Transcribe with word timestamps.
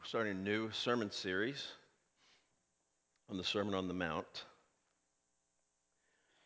We're 0.00 0.06
starting 0.06 0.32
a 0.32 0.40
new 0.40 0.70
sermon 0.70 1.10
series 1.10 1.62
on 3.28 3.36
the 3.36 3.44
Sermon 3.44 3.74
on 3.74 3.86
the 3.86 3.92
Mount. 3.92 4.32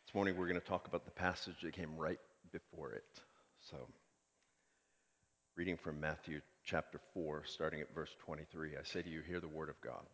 This 0.05 0.13
morning 0.13 0.35
we're 0.35 0.49
going 0.49 0.59
to 0.59 0.67
talk 0.67 0.89
about 0.89 1.05
the 1.05 1.11
passage 1.11 1.55
that 1.63 1.71
came 1.71 1.95
right 1.95 2.19
before 2.51 2.91
it. 2.91 3.05
So, 3.61 3.77
reading 5.55 5.77
from 5.77 6.01
Matthew 6.01 6.41
chapter 6.65 6.99
4, 7.13 7.43
starting 7.45 7.79
at 7.79 7.95
verse 7.95 8.09
23, 8.25 8.71
I 8.71 8.83
say 8.83 9.01
to 9.01 9.09
you, 9.09 9.21
hear 9.21 9.39
the 9.39 9.47
word 9.47 9.69
of 9.69 9.79
God. 9.79 10.05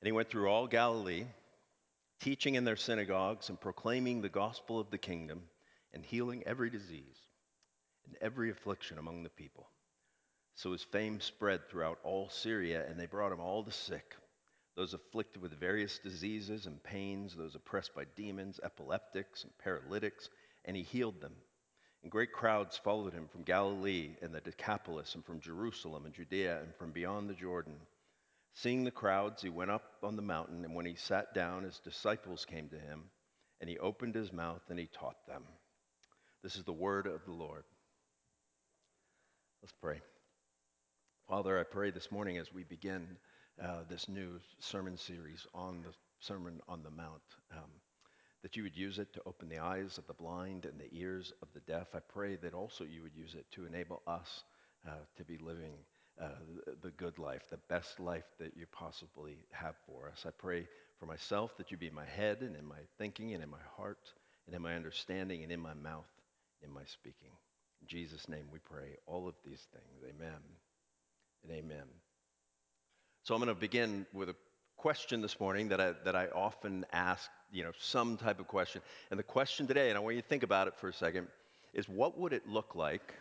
And 0.00 0.06
he 0.06 0.12
went 0.12 0.30
through 0.30 0.48
all 0.48 0.68
Galilee, 0.68 1.24
teaching 2.20 2.54
in 2.54 2.64
their 2.64 2.76
synagogues 2.76 3.48
and 3.48 3.60
proclaiming 3.60 4.22
the 4.22 4.28
gospel 4.28 4.78
of 4.78 4.92
the 4.92 4.98
kingdom 4.98 5.42
and 5.92 6.04
healing 6.04 6.44
every 6.46 6.70
disease 6.70 7.18
and 8.06 8.16
every 8.20 8.48
affliction 8.48 8.96
among 8.96 9.24
the 9.24 9.28
people. 9.28 9.66
So 10.56 10.72
his 10.72 10.82
fame 10.82 11.20
spread 11.20 11.68
throughout 11.68 11.98
all 12.02 12.30
Syria, 12.30 12.86
and 12.88 12.98
they 12.98 13.06
brought 13.06 13.30
him 13.32 13.40
all 13.40 13.62
the 13.62 13.70
sick, 13.70 14.16
those 14.74 14.94
afflicted 14.94 15.42
with 15.42 15.60
various 15.60 15.98
diseases 15.98 16.66
and 16.66 16.82
pains, 16.82 17.36
those 17.36 17.54
oppressed 17.54 17.94
by 17.94 18.04
demons, 18.16 18.58
epileptics, 18.62 19.44
and 19.44 19.52
paralytics, 19.58 20.30
and 20.64 20.74
he 20.74 20.82
healed 20.82 21.20
them. 21.20 21.34
And 22.02 22.10
great 22.10 22.32
crowds 22.32 22.78
followed 22.78 23.12
him 23.12 23.28
from 23.28 23.42
Galilee 23.42 24.16
and 24.22 24.34
the 24.34 24.40
Decapolis, 24.40 25.14
and 25.14 25.24
from 25.24 25.40
Jerusalem 25.40 26.06
and 26.06 26.14
Judea, 26.14 26.60
and 26.62 26.74
from 26.76 26.90
beyond 26.90 27.28
the 27.28 27.34
Jordan. 27.34 27.76
Seeing 28.54 28.84
the 28.84 28.90
crowds, 28.90 29.42
he 29.42 29.50
went 29.50 29.70
up 29.70 29.84
on 30.02 30.16
the 30.16 30.22
mountain, 30.22 30.64
and 30.64 30.74
when 30.74 30.86
he 30.86 30.94
sat 30.94 31.34
down, 31.34 31.64
his 31.64 31.78
disciples 31.80 32.46
came 32.46 32.70
to 32.70 32.78
him, 32.78 33.10
and 33.60 33.68
he 33.68 33.78
opened 33.78 34.14
his 34.14 34.32
mouth 34.32 34.62
and 34.70 34.78
he 34.78 34.86
taught 34.86 35.26
them. 35.26 35.42
This 36.42 36.56
is 36.56 36.64
the 36.64 36.72
word 36.72 37.06
of 37.06 37.24
the 37.26 37.32
Lord. 37.32 37.64
Let's 39.62 39.74
pray. 39.82 40.00
Father, 41.28 41.58
I 41.58 41.64
pray 41.64 41.90
this 41.90 42.12
morning 42.12 42.38
as 42.38 42.52
we 42.54 42.62
begin 42.62 43.04
uh, 43.60 43.80
this 43.90 44.08
new 44.08 44.38
sermon 44.60 44.96
series 44.96 45.44
on 45.52 45.82
the 45.82 45.92
Sermon 46.20 46.60
on 46.68 46.84
the 46.84 46.90
Mount, 46.90 47.20
um, 47.50 47.68
that 48.44 48.54
you 48.54 48.62
would 48.62 48.76
use 48.76 49.00
it 49.00 49.12
to 49.12 49.22
open 49.26 49.48
the 49.48 49.58
eyes 49.58 49.98
of 49.98 50.06
the 50.06 50.14
blind 50.14 50.66
and 50.66 50.78
the 50.78 50.88
ears 50.96 51.32
of 51.42 51.48
the 51.52 51.60
deaf. 51.60 51.88
I 51.96 51.98
pray 51.98 52.36
that 52.36 52.54
also 52.54 52.84
you 52.84 53.02
would 53.02 53.16
use 53.16 53.34
it 53.34 53.44
to 53.56 53.66
enable 53.66 54.02
us 54.06 54.44
uh, 54.86 54.92
to 55.16 55.24
be 55.24 55.36
living 55.38 55.72
uh, 56.22 56.28
the 56.80 56.90
good 56.90 57.18
life, 57.18 57.42
the 57.50 57.58
best 57.68 57.98
life 57.98 58.26
that 58.38 58.56
you 58.56 58.66
possibly 58.70 59.38
have 59.50 59.74
for 59.84 60.08
us. 60.08 60.26
I 60.28 60.30
pray 60.30 60.68
for 61.00 61.06
myself 61.06 61.56
that 61.56 61.72
you 61.72 61.76
be 61.76 61.88
in 61.88 61.94
my 61.94 62.06
head 62.06 62.42
and 62.42 62.54
in 62.54 62.64
my 62.64 62.78
thinking 62.98 63.34
and 63.34 63.42
in 63.42 63.50
my 63.50 63.66
heart 63.76 64.12
and 64.46 64.54
in 64.54 64.62
my 64.62 64.76
understanding 64.76 65.42
and 65.42 65.50
in 65.50 65.60
my 65.60 65.74
mouth, 65.74 66.06
in 66.62 66.70
my 66.72 66.84
speaking. 66.84 67.32
In 67.80 67.88
Jesus' 67.88 68.28
name 68.28 68.46
we 68.52 68.60
pray 68.60 68.96
all 69.06 69.26
of 69.26 69.34
these 69.44 69.66
things. 69.72 70.04
Amen 70.08 70.38
and 71.48 71.56
amen. 71.56 71.84
So 73.22 73.34
I'm 73.34 73.40
going 73.40 73.54
to 73.54 73.60
begin 73.60 74.06
with 74.12 74.28
a 74.28 74.36
question 74.76 75.20
this 75.20 75.38
morning 75.40 75.68
that 75.68 75.80
I, 75.80 75.92
that 76.04 76.16
I 76.16 76.26
often 76.28 76.84
ask, 76.92 77.30
you 77.52 77.62
know, 77.62 77.72
some 77.78 78.16
type 78.16 78.40
of 78.40 78.46
question. 78.46 78.82
And 79.10 79.18
the 79.18 79.24
question 79.24 79.66
today, 79.66 79.88
and 79.88 79.96
I 79.96 80.00
want 80.00 80.16
you 80.16 80.22
to 80.22 80.28
think 80.28 80.42
about 80.42 80.68
it 80.68 80.74
for 80.76 80.88
a 80.88 80.92
second, 80.92 81.28
is 81.74 81.88
what 81.88 82.18
would 82.18 82.32
it 82.32 82.48
look 82.48 82.74
like 82.74 83.14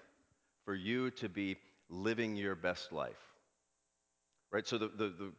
for 0.63 0.75
you 0.75 1.11
to 1.11 1.29
be 1.29 1.57
living 1.89 2.35
your 2.35 2.55
best 2.55 2.91
life? 2.91 3.13
Right? 4.51 4.67
So 4.67 4.77
the, 4.77 4.87
the, 4.87 5.09
the, 5.09 5.31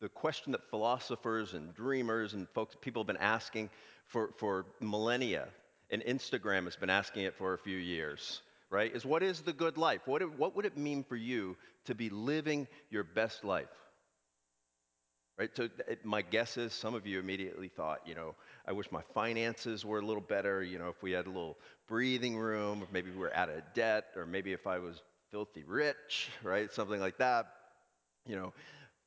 the 0.00 0.08
question 0.08 0.52
that 0.52 0.68
philosophers 0.70 1.54
and 1.54 1.74
dreamers 1.74 2.34
and 2.34 2.48
folks, 2.50 2.76
people 2.80 3.02
have 3.02 3.08
been 3.08 3.16
asking 3.16 3.70
for, 4.06 4.30
for 4.38 4.66
millennia, 4.80 5.48
and 5.90 6.02
Instagram 6.02 6.64
has 6.64 6.76
been 6.76 6.90
asking 6.90 7.24
it 7.24 7.36
for 7.36 7.54
a 7.54 7.58
few 7.58 7.76
years 7.76 8.42
right, 8.70 8.94
is 8.94 9.04
what 9.04 9.22
is 9.22 9.42
the 9.42 9.52
good 9.52 9.76
life? 9.78 10.02
What, 10.06 10.22
what 10.38 10.56
would 10.56 10.66
it 10.66 10.76
mean 10.76 11.04
for 11.04 11.16
you 11.16 11.56
to 11.86 11.94
be 11.94 12.10
living 12.10 12.68
your 12.90 13.04
best 13.04 13.44
life? 13.44 13.68
Right, 15.38 15.50
so 15.56 15.68
it, 15.88 16.04
my 16.04 16.20
guess 16.20 16.58
is 16.58 16.74
some 16.74 16.94
of 16.94 17.06
you 17.06 17.18
immediately 17.18 17.68
thought, 17.68 18.00
you 18.06 18.14
know, 18.14 18.34
I 18.66 18.72
wish 18.72 18.92
my 18.92 19.00
finances 19.14 19.86
were 19.86 19.98
a 19.98 20.04
little 20.04 20.20
better, 20.22 20.62
you 20.62 20.78
know, 20.78 20.90
if 20.90 21.02
we 21.02 21.12
had 21.12 21.24
a 21.26 21.30
little 21.30 21.56
breathing 21.88 22.36
room, 22.36 22.82
or 22.82 22.86
maybe 22.92 23.10
we 23.10 23.16
were 23.16 23.34
out 23.34 23.48
of 23.48 23.62
debt, 23.72 24.04
or 24.16 24.26
maybe 24.26 24.52
if 24.52 24.66
I 24.66 24.78
was 24.78 25.00
filthy 25.30 25.64
rich, 25.64 26.28
right, 26.42 26.70
something 26.70 27.00
like 27.00 27.16
that. 27.18 27.46
You 28.26 28.36
know, 28.36 28.54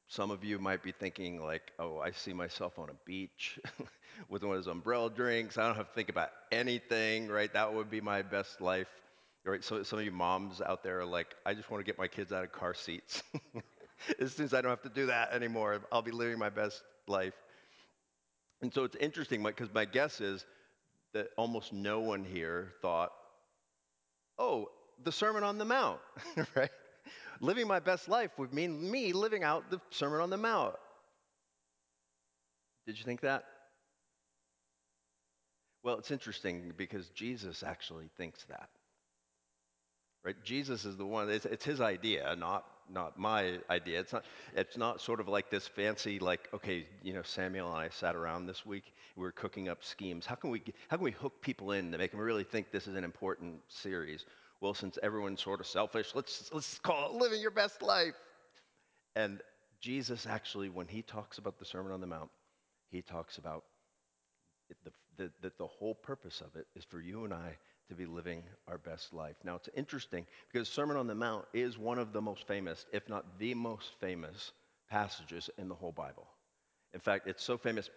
some 0.08 0.32
of 0.32 0.44
you 0.44 0.60
might 0.60 0.84
be 0.84 0.92
thinking, 0.94 1.42
like, 1.44 1.72
oh, 1.80 2.00
I 2.00 2.12
see 2.12 2.34
myself 2.34 2.80
on 2.80 2.90
a 2.90 2.96
beach 3.06 3.60
with 4.30 4.44
one 4.44 4.58
of 4.58 4.64
those 4.66 4.72
umbrella 4.72 5.12
drinks. 5.12 5.58
I 5.58 5.68
don't 5.68 5.78
have 5.78 5.90
to 5.90 5.96
think 5.96 6.10
about 6.10 6.32
anything, 6.52 7.30
right? 7.30 7.54
That 7.54 7.74
would 7.74 7.92
be 7.92 8.02
my 8.02 8.22
best 8.24 8.62
life. 8.62 8.90
Right, 9.46 9.64
so 9.64 9.84
some 9.84 10.00
of 10.00 10.06
you 10.06 10.12
moms 10.12 10.62
out 10.62 10.84
there 10.84 11.02
are 11.02 11.06
like, 11.06 11.36
I 11.46 11.54
just 11.54 11.70
want 11.70 11.84
to 11.84 11.86
get 11.86 11.98
my 11.98 12.08
kids 12.08 12.32
out 12.32 12.46
of 12.46 12.54
car 12.54 12.74
seats. 12.74 13.24
as 14.20 14.34
soon 14.34 14.46
as 14.46 14.54
I 14.54 14.62
don't 14.62 14.70
have 14.70 14.84
to 14.84 14.90
do 14.90 15.08
that 15.08 15.34
anymore, 15.34 15.82
I'll 15.92 16.02
be 16.02 16.12
living 16.12 16.40
my 16.40 16.50
best 16.50 16.82
life. 17.08 17.34
And 18.62 18.74
so 18.74 18.86
it's 18.86 18.96
interesting 18.96 19.44
because 19.44 19.74
my 19.74 19.84
guess 19.84 20.22
is 20.22 20.46
that 21.14 21.28
almost 21.38 21.74
no 21.74 22.00
one 22.00 22.24
here 22.24 22.72
thought, 22.82 23.12
oh, 24.40 24.70
the 25.04 25.12
Sermon 25.12 25.44
on 25.44 25.58
the 25.58 25.66
Mount, 25.66 26.00
right? 26.56 26.72
Living 27.42 27.68
my 27.68 27.80
best 27.80 28.08
life 28.08 28.32
would 28.38 28.54
mean 28.54 28.90
me 28.90 29.12
living 29.12 29.44
out 29.44 29.70
the 29.70 29.82
Sermon 29.90 30.22
on 30.22 30.30
the 30.30 30.38
Mount. 30.38 30.76
Did 32.86 32.98
you 32.98 33.04
think 33.04 33.22
that? 33.22 33.44
Well, 35.84 35.98
it's 36.00 36.12
interesting 36.12 36.72
because 36.78 37.10
Jesus 37.10 37.62
actually 37.62 38.10
thinks 38.18 38.46
that 38.46 38.70
right? 40.24 40.36
Jesus 40.44 40.86
is 40.86 40.98
the 40.98 41.06
one, 41.06 41.30
it's, 41.30 41.46
it's 41.46 41.66
his 41.66 41.82
idea, 41.82 42.36
not, 42.38 42.66
not 42.90 43.18
my 43.18 43.60
idea. 43.70 44.00
It's 44.00 44.14
not, 44.14 44.26
it's 44.56 44.78
not 44.78 45.02
sort 45.02 45.20
of 45.20 45.28
like 45.28 45.50
this 45.50 45.68
fancy, 45.68 46.20
like, 46.20 46.48
okay, 46.54 46.86
you 47.02 47.14
know, 47.14 47.24
Samuel 47.24 47.68
and 47.70 47.78
I 47.78 47.90
sat 47.90 48.16
around 48.16 48.46
this 48.46 48.66
week, 48.66 48.94
we 49.16 49.24
were 49.24 49.32
cooking 49.32 49.68
up 49.70 49.84
schemes. 49.84 50.26
How 50.26 50.36
can 50.36 50.50
we, 50.50 50.62
how 50.88 50.98
can 50.98 51.04
we 51.04 51.12
hook 51.12 51.42
people 51.42 51.72
in 51.72 51.92
to 51.92 51.98
make 51.98 52.12
them 52.12 52.20
really 52.20 52.44
think 52.44 52.72
this 52.72 52.88
is 52.88 52.96
an 52.96 53.04
important 53.04 53.56
series? 53.68 54.26
Well, 54.62 54.74
since 54.74 54.98
everyone's 55.04 55.42
sort 55.42 55.60
of 55.60 55.68
selfish, 55.68 56.12
let's, 56.16 56.50
let's 56.54 56.80
call 56.80 57.10
it 57.10 57.22
living 57.22 57.42
your 57.42 57.52
best 57.52 57.82
life. 57.82 58.16
And 59.16 59.42
Jesus 59.82 60.26
actually, 60.26 60.70
when 60.70 60.88
he 60.88 61.02
talks 61.02 61.38
about 61.38 61.60
the 61.60 61.66
Sermon 61.66 61.92
on 61.92 62.00
the 62.00 62.08
Mount, 62.08 62.30
he 62.90 63.02
talks 63.02 63.38
about 63.38 63.66
that 64.70 64.94
the, 65.18 65.32
the, 65.42 65.52
the 65.58 65.68
whole 65.68 65.94
purpose 65.94 66.42
of 66.42 66.56
it 66.56 66.66
is 66.76 66.86
for 66.86 67.02
you 67.02 67.26
and 67.26 67.34
I 67.34 67.58
to 67.90 67.96
be 67.96 68.06
living 68.06 68.44
our 68.68 68.78
best 68.78 69.14
life. 69.14 69.36
Now, 69.44 69.56
it's 69.56 69.70
interesting 69.76 70.26
because 70.52 70.70
Sermon 70.70 70.98
on 70.98 71.08
the 71.08 71.16
Mount 71.16 71.46
is 71.54 71.78
one 71.78 72.00
of 72.00 72.14
the 72.14 72.22
most 72.22 72.48
famous, 72.48 72.86
if 72.92 73.08
not 73.10 73.40
the 73.40 73.54
most 73.54 73.92
famous, 74.00 74.52
passages 74.90 75.50
in 75.58 75.70
the 75.70 75.76
whole 75.76 75.92
Bible. 75.92 76.28
In 76.94 77.00
fact, 77.00 77.28
it's 77.28 77.44
so 77.44 77.58
famous, 77.58 77.90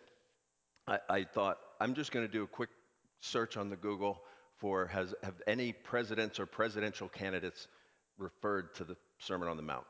I, 0.86 0.98
I 1.08 1.24
thought 1.24 1.58
I'm 1.80 1.94
just 1.94 2.12
going 2.12 2.26
to 2.26 2.32
do 2.32 2.42
a 2.42 2.46
quick 2.46 2.70
search 3.20 3.56
on 3.56 3.70
the 3.70 3.76
Google 3.76 4.22
for 4.58 4.86
has 4.86 5.14
have 5.22 5.34
any 5.46 5.72
presidents 5.72 6.40
or 6.40 6.46
presidential 6.46 7.08
candidates 7.08 7.68
referred 8.18 8.74
to 8.76 8.84
the 8.84 8.96
Sermon 9.18 9.48
on 9.48 9.56
the 9.56 9.62
Mount. 9.62 9.84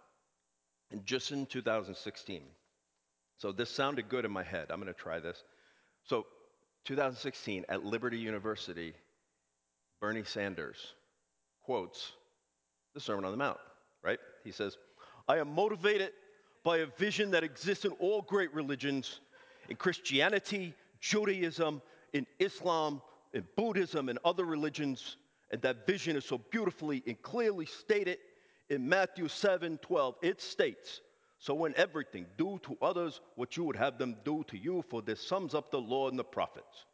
And 0.91 1.05
just 1.05 1.33
in 1.33 1.47
2016. 1.47 2.43
So 3.39 3.53
this 3.53 3.71
sounded 3.71 4.09
good 4.09 4.25
in 4.25 4.31
my 4.31 4.43
head. 4.43 4.67
I'm 4.71 4.81
going 4.81 4.93
to 4.93 4.99
try 4.99 5.21
this. 5.21 5.43
So 6.05 6.27
2016 6.85 7.67
at 7.69 7.85
Liberty 7.85 8.19
University, 8.19 8.95
Bernie 10.01 10.25
Sanders 10.25 10.95
quotes 11.63 12.13
the 12.95 13.01
Sermon 13.01 13.25
on 13.25 13.31
the 13.31 13.37
Mount, 13.37 13.59
right? 14.03 14.19
He 14.45 14.51
says, 14.51 14.77
I 15.29 15.39
am 15.39 15.55
motivated 15.55 16.13
by 16.65 16.79
a 16.79 16.87
vision 16.87 17.31
that 17.31 17.45
exists 17.45 17.85
in 17.85 17.93
all 17.93 18.23
great 18.23 18.53
religions, 18.55 19.21
in 19.69 19.77
Christianity, 19.77 20.75
Judaism, 21.01 21.83
in 22.13 22.27
Islam, 22.39 23.03
in 23.33 23.45
Buddhism, 23.57 24.09
and 24.09 24.19
other 24.25 24.45
religions. 24.45 25.17
And 25.51 25.63
that 25.63 25.87
vision 25.87 26.17
is 26.17 26.25
so 26.25 26.39
beautifully 26.39 27.03
and 27.07 27.21
clearly 27.23 27.67
stated 27.67 28.19
in 28.69 28.89
Matthew 28.89 29.29
7 29.29 29.79
12. 29.79 30.15
It 30.23 30.41
states, 30.41 31.01
So 31.39 31.65
in 31.65 31.75
everything, 31.77 32.27
do 32.37 32.59
to 32.65 32.77
others 32.83 33.21
what 33.37 33.57
you 33.57 33.65
would 33.65 33.77
have 33.77 33.99
them 33.99 34.17
do 34.25 34.45
to 34.49 34.59
you, 34.59 34.85
for 34.89 35.03
this 35.03 35.27
sums 35.27 35.55
up 35.55 35.71
the 35.71 35.81
law 35.81 36.09
and 36.09 36.19
the 36.19 36.25
prophets. 36.25 36.85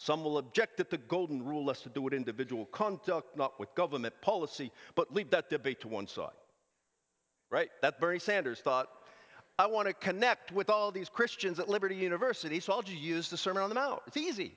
Some 0.00 0.24
will 0.24 0.38
object 0.38 0.78
that 0.78 0.88
the 0.88 0.96
golden 0.96 1.44
rule 1.44 1.68
has 1.68 1.82
to 1.82 1.90
do 1.90 2.00
with 2.00 2.14
individual 2.14 2.64
conduct, 2.64 3.36
not 3.36 3.60
with 3.60 3.74
government 3.74 4.14
policy, 4.22 4.72
but 4.94 5.12
leave 5.12 5.28
that 5.28 5.50
debate 5.50 5.82
to 5.82 5.88
one 5.88 6.06
side. 6.06 6.30
Right? 7.50 7.68
That 7.82 8.00
Bernie 8.00 8.18
Sanders 8.18 8.60
thought, 8.60 8.88
I 9.58 9.66
want 9.66 9.88
to 9.88 9.92
connect 9.92 10.52
with 10.52 10.70
all 10.70 10.90
these 10.90 11.10
Christians 11.10 11.60
at 11.60 11.68
Liberty 11.68 11.96
University, 11.96 12.60
so 12.60 12.72
I'll 12.72 12.80
just 12.80 12.96
use 12.96 13.28
the 13.28 13.36
Sermon 13.36 13.62
on 13.62 13.68
the 13.68 13.74
Mount. 13.74 14.00
It's 14.06 14.16
easy. 14.16 14.54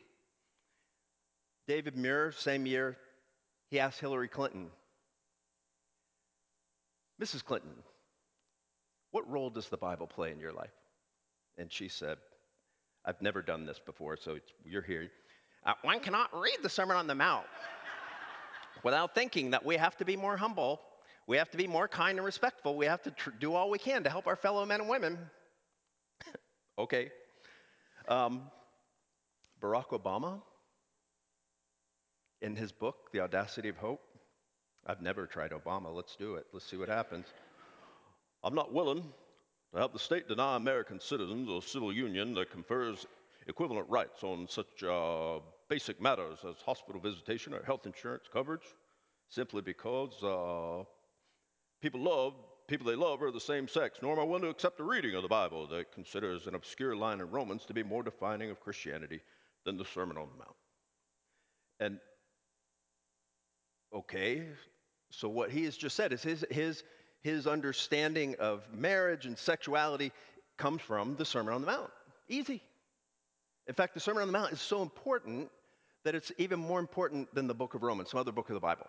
David 1.68 1.98
Muir, 1.98 2.32
same 2.32 2.66
year, 2.66 2.96
he 3.70 3.82
asked 3.82 4.00
Hillary 4.00 4.30
Clinton, 4.30 4.70
Mrs. 7.22 7.44
Clinton, 7.44 7.76
what 9.12 9.30
role 9.30 9.50
does 9.50 9.68
the 9.68 9.76
Bible 9.76 10.08
play 10.08 10.32
in 10.32 10.40
your 10.40 10.54
life? 10.54 10.72
And 11.58 11.70
she 11.70 11.90
said, 11.90 12.18
I've 13.04 13.22
never 13.22 13.42
done 13.42 13.66
this 13.66 13.80
before, 13.86 14.16
so 14.16 14.38
you're 14.64 14.82
here. 14.82 15.12
Uh, 15.66 15.74
one 15.82 16.00
cannot 16.00 16.30
read 16.38 16.58
the 16.62 16.70
Sermon 16.70 16.98
on 16.98 17.08
the 17.08 17.16
Mount 17.16 17.46
without 18.84 19.16
thinking 19.16 19.52
that 19.52 19.66
we 19.66 19.78
have 19.78 19.96
to 19.98 20.06
be 20.06 20.18
more 20.18 20.36
humble 20.38 20.82
We 21.26 21.38
have 21.38 21.50
to 21.52 21.58
be 21.58 21.68
more 21.68 21.88
kind 21.88 22.18
and 22.18 22.26
respectful. 22.26 22.76
We 22.76 22.86
have 22.86 23.02
to 23.04 23.12
tr- 23.12 23.30
do 23.40 23.54
all 23.54 23.70
we 23.70 23.80
can 23.80 24.04
to 24.04 24.10
help 24.10 24.28
our 24.28 24.36
fellow 24.36 24.66
men 24.66 24.82
and 24.82 24.90
women. 24.90 25.18
okay. 26.78 27.12
Um, 28.10 28.44
Barack 29.62 29.90
Obama, 29.92 30.42
in 32.42 32.56
his 32.56 32.74
book, 32.74 33.12
The 33.14 33.22
Audacity 33.22 33.70
of 33.70 33.78
Hope, 33.78 34.02
I've 34.86 35.02
never 35.02 35.26
tried 35.26 35.52
Obama. 35.52 35.96
Let's 35.96 36.18
do 36.18 36.36
it. 36.36 36.46
Let's 36.52 36.66
see 36.70 36.76
what 36.76 36.90
happens. 36.90 37.26
I'm 38.44 38.54
not 38.54 38.74
willing 38.74 39.02
to 39.74 39.80
have 39.80 39.94
the 39.94 40.00
state 40.00 40.28
deny 40.28 40.58
American 40.58 41.00
citizens 41.00 41.50
a 41.50 41.66
civil 41.66 41.94
union 41.94 42.34
that 42.34 42.52
confers 42.52 43.08
equivalent 43.48 43.90
rights 43.90 44.24
on 44.24 44.48
such 44.48 44.84
uh, 44.84 45.40
basic 45.70 46.02
matters 46.02 46.40
as 46.48 46.56
hospital 46.66 47.02
visitation 47.02 47.54
or 47.54 47.64
health 47.64 47.86
insurance 47.86 48.26
coverage 48.32 48.68
simply 49.30 49.62
because 49.62 50.24
uh, 50.24 50.84
people 51.82 52.02
love 52.02 52.34
people 52.68 52.88
they 52.88 52.96
love 52.96 53.22
are 53.22 53.32
the 53.32 53.40
same 53.40 53.68
sex, 53.68 54.00
nor 54.02 54.14
am 54.14 54.20
I 54.20 54.24
willing 54.24 54.44
to 54.44 54.50
accept 54.50 54.80
a 54.80 54.84
reading 54.84 55.16
of 55.16 55.22
the 55.22 55.28
Bible 55.28 55.68
that 55.68 55.92
considers 55.92 56.48
an 56.48 56.56
obscure 56.56 56.96
line 56.96 57.20
in 57.20 57.30
Romans 57.30 57.66
to 57.66 57.74
be 57.74 57.84
more 57.84 58.04
defining 58.04 58.50
of 58.50 58.60
Christianity 58.60 59.22
than 59.66 59.78
the 59.78 59.86
Sermon 59.86 60.18
on 60.18 60.30
the 60.30 60.38
Mount. 60.38 60.56
And 61.80 62.00
okay, 63.94 64.48
so 65.12 65.28
what 65.30 65.52
he 65.52 65.66
has 65.66 65.78
just 65.78 65.96
said 65.96 66.14
is 66.14 66.24
his, 66.24 66.46
his, 66.50 66.84
his 67.22 67.48
understanding 67.48 68.36
of 68.40 68.64
marriage 68.74 69.26
and 69.26 69.38
sexuality 69.38 70.12
comes 70.58 70.82
from 70.82 71.16
the 71.16 71.26
Sermon 71.26 71.54
on 71.54 71.62
the 71.62 71.68
Mount. 71.68 71.92
Easy. 72.30 72.62
In 73.68 73.74
fact, 73.74 73.94
the 73.94 74.00
Sermon 74.00 74.22
on 74.22 74.28
the 74.28 74.34
Mount 74.34 74.52
is 74.52 74.62
so 74.62 74.82
important 74.82 75.50
that 76.04 76.16
it's 76.16 76.32
even 76.38 76.60
more 76.60 76.80
important 76.80 77.34
than 77.34 77.48
the 77.48 77.54
book 77.54 77.76
of 77.76 77.84
Romans, 77.84 78.12
some 78.12 78.20
other 78.20 78.32
book 78.32 78.50
of 78.50 78.56
the 78.56 78.60
Bible. 78.60 78.88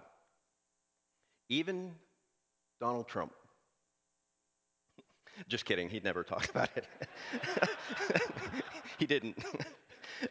Even 1.48 1.94
Donald 2.80 3.06
Trump. 3.06 3.32
Just 5.48 5.64
kidding, 5.64 5.88
he'd 5.88 6.04
never 6.04 6.24
talk 6.24 6.48
about 6.50 6.70
it. 6.76 6.86
he 8.98 9.06
didn't. 9.06 9.38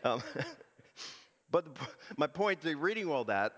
Um, 0.03 0.23
but 1.51 1.67
my 2.17 2.25
point 2.25 2.61
to 2.61 2.75
reading 2.75 3.07
all 3.09 3.25
that 3.25 3.53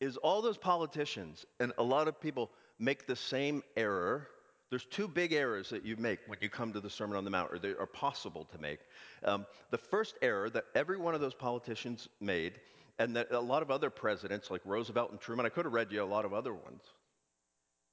is 0.00 0.16
all 0.18 0.42
those 0.42 0.58
politicians 0.58 1.44
and 1.58 1.72
a 1.78 1.82
lot 1.82 2.08
of 2.08 2.20
people 2.20 2.50
make 2.78 3.06
the 3.06 3.16
same 3.16 3.62
error. 3.76 4.28
There's 4.70 4.84
two 4.84 5.06
big 5.06 5.32
errors 5.32 5.70
that 5.70 5.84
you 5.84 5.96
make 5.96 6.18
when 6.26 6.38
you 6.40 6.48
come 6.48 6.72
to 6.72 6.80
the 6.80 6.90
Sermon 6.90 7.16
on 7.16 7.24
the 7.24 7.30
Mount, 7.30 7.52
or 7.52 7.58
they 7.58 7.70
are 7.70 7.86
possible 7.86 8.44
to 8.52 8.58
make. 8.58 8.80
Um, 9.24 9.46
the 9.70 9.78
first 9.78 10.16
error 10.22 10.50
that 10.50 10.64
every 10.74 10.98
one 10.98 11.14
of 11.14 11.20
those 11.20 11.34
politicians 11.34 12.08
made, 12.20 12.60
and 12.98 13.14
that 13.14 13.30
a 13.30 13.38
lot 13.38 13.62
of 13.62 13.70
other 13.70 13.90
presidents 13.90 14.50
like 14.50 14.62
Roosevelt 14.64 15.12
and 15.12 15.20
Truman, 15.20 15.46
I 15.46 15.50
could 15.50 15.66
have 15.66 15.74
read 15.74 15.92
you 15.92 16.02
a 16.02 16.04
lot 16.04 16.24
of 16.24 16.34
other 16.34 16.52
ones, 16.52 16.82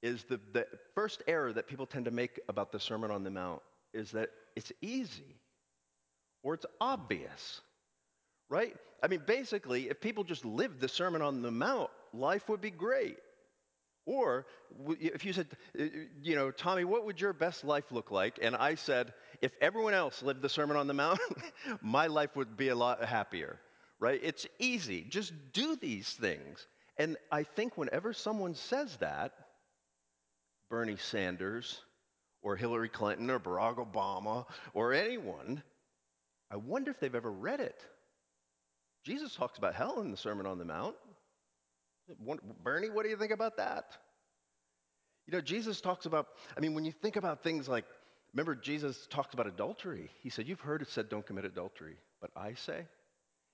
is 0.02 0.24
the, 0.24 0.40
the 0.52 0.66
first 0.94 1.22
error 1.28 1.52
that 1.52 1.68
people 1.68 1.86
tend 1.86 2.06
to 2.06 2.10
make 2.10 2.40
about 2.48 2.72
the 2.72 2.80
Sermon 2.80 3.10
on 3.10 3.22
the 3.22 3.30
Mount 3.30 3.62
is 3.92 4.10
that 4.10 4.30
it's 4.56 4.72
easy 4.82 5.36
or 6.42 6.54
it's 6.54 6.66
obvious, 6.80 7.60
right? 8.50 8.76
I 9.02 9.06
mean, 9.06 9.22
basically, 9.26 9.88
if 9.88 10.00
people 10.00 10.24
just 10.24 10.44
lived 10.44 10.80
the 10.80 10.88
Sermon 10.88 11.22
on 11.22 11.40
the 11.40 11.50
Mount, 11.50 11.90
life 12.12 12.48
would 12.48 12.60
be 12.60 12.70
great. 12.70 13.16
Or 14.06 14.46
if 15.00 15.24
you 15.24 15.32
said, 15.32 15.46
uh, 15.78 15.84
you 16.22 16.34
know, 16.34 16.50
Tommy, 16.50 16.84
what 16.84 17.06
would 17.06 17.20
your 17.20 17.32
best 17.32 17.64
life 17.64 17.90
look 17.90 18.10
like? 18.10 18.38
And 18.42 18.54
I 18.54 18.74
said, 18.74 19.14
if 19.40 19.52
everyone 19.60 19.94
else 19.94 20.22
lived 20.22 20.42
the 20.42 20.48
Sermon 20.48 20.76
on 20.76 20.86
the 20.86 20.94
Mount, 20.94 21.20
my 21.80 22.06
life 22.06 22.36
would 22.36 22.56
be 22.56 22.68
a 22.68 22.74
lot 22.74 23.02
happier, 23.04 23.58
right? 23.98 24.20
It's 24.22 24.46
easy. 24.58 25.06
Just 25.08 25.32
do 25.52 25.76
these 25.76 26.10
things. 26.12 26.66
And 26.98 27.16
I 27.32 27.42
think 27.42 27.76
whenever 27.76 28.12
someone 28.12 28.54
says 28.54 28.96
that, 28.98 29.32
Bernie 30.68 30.96
Sanders 30.96 31.80
or 32.42 32.56
Hillary 32.56 32.88
Clinton 32.88 33.30
or 33.30 33.40
Barack 33.40 33.76
Obama 33.76 34.46
or 34.74 34.92
anyone, 34.92 35.62
I 36.50 36.56
wonder 36.56 36.90
if 36.90 37.00
they've 37.00 37.14
ever 37.14 37.32
read 37.32 37.60
it. 37.60 37.84
Jesus 39.04 39.34
talks 39.34 39.58
about 39.58 39.74
hell 39.74 40.00
in 40.00 40.10
the 40.10 40.16
Sermon 40.16 40.46
on 40.46 40.58
the 40.58 40.64
Mount. 40.64 40.94
Bernie, 42.62 42.90
what 42.90 43.04
do 43.04 43.10
you 43.10 43.16
think 43.16 43.32
about 43.32 43.56
that? 43.56 43.96
You 45.26 45.32
know, 45.32 45.40
Jesus 45.40 45.80
talks 45.80 46.06
about, 46.06 46.28
I 46.56 46.60
mean, 46.60 46.74
when 46.74 46.84
you 46.84 46.92
think 46.92 47.16
about 47.16 47.42
things 47.42 47.68
like, 47.68 47.84
remember, 48.34 48.54
Jesus 48.54 49.06
talks 49.08 49.32
about 49.32 49.46
adultery. 49.46 50.10
He 50.20 50.28
said, 50.28 50.46
You've 50.46 50.60
heard 50.60 50.82
it 50.82 50.88
said, 50.88 51.08
don't 51.08 51.26
commit 51.26 51.44
adultery. 51.44 51.96
But 52.20 52.30
I 52.36 52.54
say, 52.54 52.86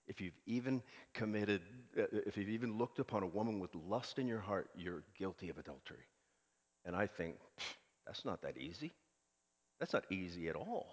if 0.09 0.21
you've 0.21 0.39
even 0.47 0.83
committed, 1.15 1.63
uh, 1.97 2.05
if 2.27 2.37
you've 2.37 2.49
even 2.49 2.77
looked 2.77 2.99
upon 2.99 3.23
a 3.23 3.27
woman 3.27 3.61
with 3.61 3.75
lust 3.75 4.19
in 4.19 4.27
your 4.27 4.41
heart, 4.41 4.71
you're 4.77 5.05
guilty 5.17 5.49
of 5.49 5.59
adultery. 5.59 6.05
And 6.85 6.97
I 6.97 7.07
think, 7.07 7.37
that's 8.07 8.25
not 8.25 8.43
that 8.43 8.59
easy. 8.59 8.93
That's 9.79 9.93
not 9.93 10.05
easy 10.11 10.49
at 10.49 10.57
all. 10.57 10.89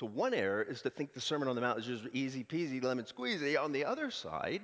So, 0.00 0.06
one 0.06 0.34
error 0.34 0.62
is 0.62 0.82
to 0.82 0.90
think 0.90 1.12
the 1.12 1.20
Sermon 1.20 1.46
on 1.46 1.54
the 1.54 1.60
Mount 1.60 1.78
is 1.78 1.86
just 1.86 2.04
easy 2.12 2.42
peasy, 2.42 2.82
lemon 2.82 3.04
squeezy. 3.04 3.60
On 3.62 3.70
the 3.72 3.84
other 3.84 4.10
side, 4.10 4.62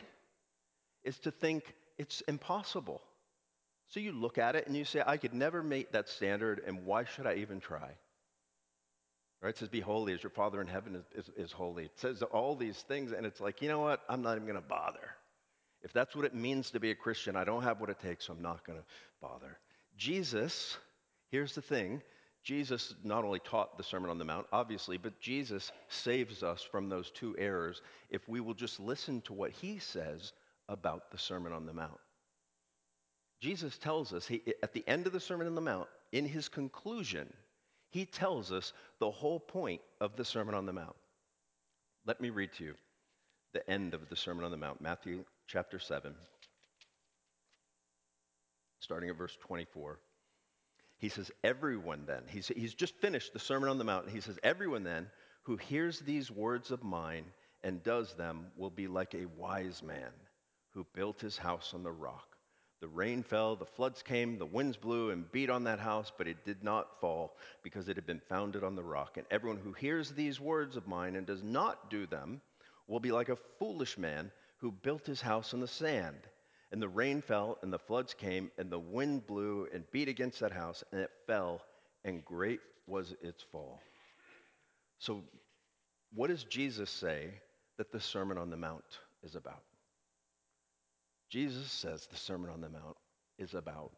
is 1.04 1.18
to 1.20 1.30
think 1.30 1.74
it's 1.96 2.20
impossible. 2.22 3.02
So 3.88 4.00
you 4.00 4.12
look 4.12 4.38
at 4.38 4.54
it 4.54 4.66
and 4.66 4.76
you 4.76 4.84
say, 4.84 5.02
I 5.06 5.16
could 5.16 5.34
never 5.34 5.62
meet 5.62 5.92
that 5.92 6.08
standard, 6.08 6.62
and 6.66 6.84
why 6.84 7.04
should 7.04 7.26
I 7.26 7.36
even 7.36 7.60
try? 7.60 7.90
Right? 9.40 9.50
It 9.50 9.58
says, 9.58 9.68
Be 9.68 9.80
holy 9.80 10.12
as 10.12 10.22
your 10.22 10.30
Father 10.30 10.60
in 10.60 10.66
heaven 10.66 10.96
is, 10.96 11.26
is, 11.26 11.30
is 11.36 11.52
holy. 11.52 11.84
It 11.84 11.98
says 11.98 12.22
all 12.22 12.56
these 12.56 12.76
things, 12.88 13.12
and 13.12 13.24
it's 13.24 13.40
like, 13.40 13.62
you 13.62 13.68
know 13.68 13.80
what? 13.80 14.00
I'm 14.08 14.22
not 14.22 14.36
even 14.36 14.46
going 14.46 14.60
to 14.60 14.68
bother. 14.68 15.14
If 15.82 15.92
that's 15.92 16.14
what 16.14 16.24
it 16.24 16.34
means 16.34 16.70
to 16.70 16.80
be 16.80 16.90
a 16.90 16.94
Christian, 16.94 17.36
I 17.36 17.44
don't 17.44 17.62
have 17.62 17.80
what 17.80 17.88
it 17.88 18.00
takes, 18.00 18.26
so 18.26 18.32
I'm 18.32 18.42
not 18.42 18.66
going 18.66 18.78
to 18.78 18.84
bother. 19.22 19.58
Jesus, 19.96 20.76
here's 21.30 21.54
the 21.54 21.62
thing 21.62 22.02
Jesus 22.42 22.94
not 23.04 23.24
only 23.24 23.40
taught 23.40 23.76
the 23.76 23.84
Sermon 23.84 24.10
on 24.10 24.18
the 24.18 24.24
Mount, 24.24 24.46
obviously, 24.52 24.96
but 24.96 25.20
Jesus 25.20 25.70
saves 25.88 26.42
us 26.42 26.62
from 26.62 26.88
those 26.88 27.10
two 27.10 27.36
errors 27.38 27.80
if 28.10 28.28
we 28.28 28.40
will 28.40 28.54
just 28.54 28.80
listen 28.80 29.20
to 29.22 29.32
what 29.32 29.50
he 29.50 29.78
says 29.78 30.32
about 30.68 31.10
the 31.10 31.18
Sermon 31.18 31.52
on 31.52 31.66
the 31.66 31.72
Mount. 31.72 31.98
Jesus 33.40 33.78
tells 33.78 34.12
us 34.12 34.26
he, 34.26 34.42
at 34.62 34.72
the 34.72 34.86
end 34.88 35.06
of 35.06 35.12
the 35.12 35.20
Sermon 35.20 35.46
on 35.46 35.54
the 35.54 35.60
Mount, 35.60 35.88
in 36.12 36.26
his 36.26 36.48
conclusion, 36.48 37.32
he 37.90 38.04
tells 38.04 38.52
us 38.52 38.72
the 38.98 39.10
whole 39.10 39.40
point 39.40 39.80
of 40.00 40.16
the 40.16 40.24
Sermon 40.24 40.54
on 40.54 40.66
the 40.66 40.72
Mount. 40.72 40.96
Let 42.06 42.20
me 42.20 42.30
read 42.30 42.52
to 42.54 42.64
you 42.64 42.74
the 43.52 43.68
end 43.70 43.94
of 43.94 44.08
the 44.08 44.16
Sermon 44.16 44.44
on 44.44 44.50
the 44.50 44.56
Mount, 44.56 44.80
Matthew 44.80 45.24
chapter 45.46 45.78
7, 45.78 46.14
starting 48.80 49.08
at 49.08 49.16
verse 49.16 49.36
24. 49.40 49.98
He 50.98 51.08
says, 51.08 51.30
Everyone 51.44 52.04
then, 52.06 52.22
he's, 52.28 52.48
he's 52.48 52.74
just 52.74 52.96
finished 52.96 53.32
the 53.32 53.38
Sermon 53.38 53.68
on 53.68 53.78
the 53.78 53.84
Mount, 53.84 54.06
and 54.06 54.14
he 54.14 54.20
says, 54.20 54.38
Everyone 54.42 54.82
then 54.82 55.06
who 55.44 55.56
hears 55.56 56.00
these 56.00 56.30
words 56.30 56.70
of 56.70 56.82
mine 56.82 57.24
and 57.62 57.82
does 57.82 58.14
them 58.14 58.46
will 58.56 58.70
be 58.70 58.86
like 58.86 59.14
a 59.14 59.26
wise 59.36 59.82
man 59.82 60.10
who 60.78 60.86
built 60.94 61.20
his 61.20 61.36
house 61.36 61.72
on 61.74 61.82
the 61.82 61.90
rock. 61.90 62.36
The 62.80 62.86
rain 62.86 63.24
fell, 63.24 63.56
the 63.56 63.64
floods 63.64 64.00
came, 64.00 64.38
the 64.38 64.46
winds 64.46 64.76
blew 64.76 65.10
and 65.10 65.30
beat 65.32 65.50
on 65.50 65.64
that 65.64 65.80
house, 65.80 66.12
but 66.16 66.28
it 66.28 66.44
did 66.44 66.62
not 66.62 67.00
fall 67.00 67.36
because 67.64 67.88
it 67.88 67.96
had 67.96 68.06
been 68.06 68.22
founded 68.28 68.62
on 68.62 68.76
the 68.76 68.84
rock. 68.84 69.16
And 69.16 69.26
everyone 69.28 69.58
who 69.58 69.72
hears 69.72 70.12
these 70.12 70.38
words 70.38 70.76
of 70.76 70.86
mine 70.86 71.16
and 71.16 71.26
does 71.26 71.42
not 71.42 71.90
do 71.90 72.06
them 72.06 72.40
will 72.86 73.00
be 73.00 73.10
like 73.10 73.28
a 73.28 73.38
foolish 73.58 73.98
man 73.98 74.30
who 74.58 74.70
built 74.70 75.04
his 75.04 75.20
house 75.20 75.52
on 75.52 75.58
the 75.58 75.66
sand. 75.66 76.28
And 76.70 76.80
the 76.80 76.88
rain 76.88 77.22
fell, 77.22 77.58
and 77.62 77.72
the 77.72 77.80
floods 77.80 78.14
came, 78.14 78.52
and 78.56 78.70
the 78.70 78.78
wind 78.78 79.26
blew 79.26 79.66
and 79.74 79.82
beat 79.90 80.06
against 80.06 80.38
that 80.38 80.52
house, 80.52 80.84
and 80.92 81.00
it 81.00 81.10
fell, 81.26 81.60
and 82.04 82.24
great 82.24 82.60
was 82.86 83.16
its 83.20 83.42
fall. 83.42 83.80
So, 85.00 85.24
what 86.14 86.28
does 86.28 86.44
Jesus 86.44 86.88
say 86.88 87.30
that 87.78 87.90
the 87.90 87.98
Sermon 87.98 88.38
on 88.38 88.50
the 88.50 88.56
Mount 88.56 89.00
is 89.24 89.34
about? 89.34 89.64
Jesus 91.28 91.70
says 91.70 92.06
the 92.06 92.16
Sermon 92.16 92.50
on 92.50 92.60
the 92.60 92.68
Mount 92.68 92.96
is 93.38 93.54
about 93.54 93.92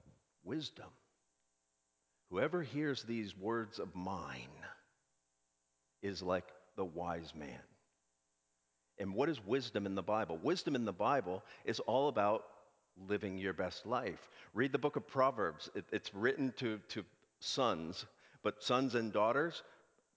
wisdom. 0.44 0.86
Whoever 2.30 2.62
hears 2.62 3.02
these 3.02 3.36
words 3.36 3.78
of 3.78 3.94
mine 3.94 4.48
is 6.02 6.22
like 6.22 6.46
the 6.76 6.84
wise 6.84 7.32
man. 7.34 7.60
And 8.98 9.14
what 9.14 9.28
is 9.28 9.44
wisdom 9.44 9.86
in 9.86 9.94
the 9.94 10.02
Bible? 10.02 10.38
Wisdom 10.42 10.74
in 10.74 10.84
the 10.84 10.92
Bible 10.92 11.42
is 11.64 11.80
all 11.80 12.08
about 12.08 12.44
living 13.08 13.38
your 13.38 13.52
best 13.52 13.86
life. 13.86 14.28
Read 14.54 14.72
the 14.72 14.78
book 14.78 14.96
of 14.96 15.06
Proverbs. 15.06 15.70
It, 15.74 15.84
it's 15.90 16.14
written 16.14 16.52
to, 16.58 16.78
to 16.90 17.04
sons, 17.40 18.04
but 18.42 18.62
sons 18.62 18.94
and 18.94 19.12
daughters 19.12 19.62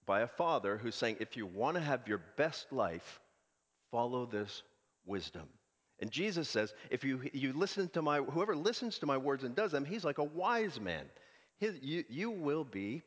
by 0.05 0.21
a 0.21 0.27
father 0.27 0.77
who's 0.77 0.95
saying, 0.95 1.17
if 1.19 1.37
you 1.37 1.45
want 1.45 1.75
to 1.75 1.81
have 1.81 2.07
your 2.07 2.21
best 2.37 2.71
life, 2.71 3.21
follow 3.89 4.25
this 4.25 4.63
wisdom. 5.05 5.47
And 6.03 6.11
Jesus 6.11 6.49
says, 6.49 6.73
if 6.89 7.05
you, 7.05 7.21
you 7.31 7.53
listen 7.53 7.87
to 7.93 8.01
my, 8.01 8.17
whoever 8.19 8.57
listens 8.57 8.99
to 8.99 9.05
my 9.05 9.15
words 9.15 9.45
and 9.45 9.55
does 9.55 9.71
them, 9.71 9.85
he's 9.85 10.03
like 10.03 10.17
a 10.17 10.23
wise 10.25 10.77
man. 10.77 11.05
His, 11.59 11.75
you, 11.81 12.03
you 12.09 12.29
will 12.29 12.65
be 12.65 13.03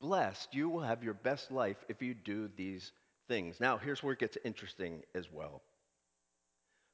blessed. 0.00 0.54
You 0.54 0.70
will 0.70 0.80
have 0.80 1.04
your 1.04 1.12
best 1.12 1.52
life 1.52 1.76
if 1.90 2.00
you 2.00 2.14
do 2.14 2.48
these 2.56 2.92
things. 3.28 3.60
Now, 3.60 3.76
here's 3.76 4.02
where 4.02 4.14
it 4.14 4.20
gets 4.20 4.38
interesting 4.42 5.02
as 5.14 5.30
well. 5.30 5.60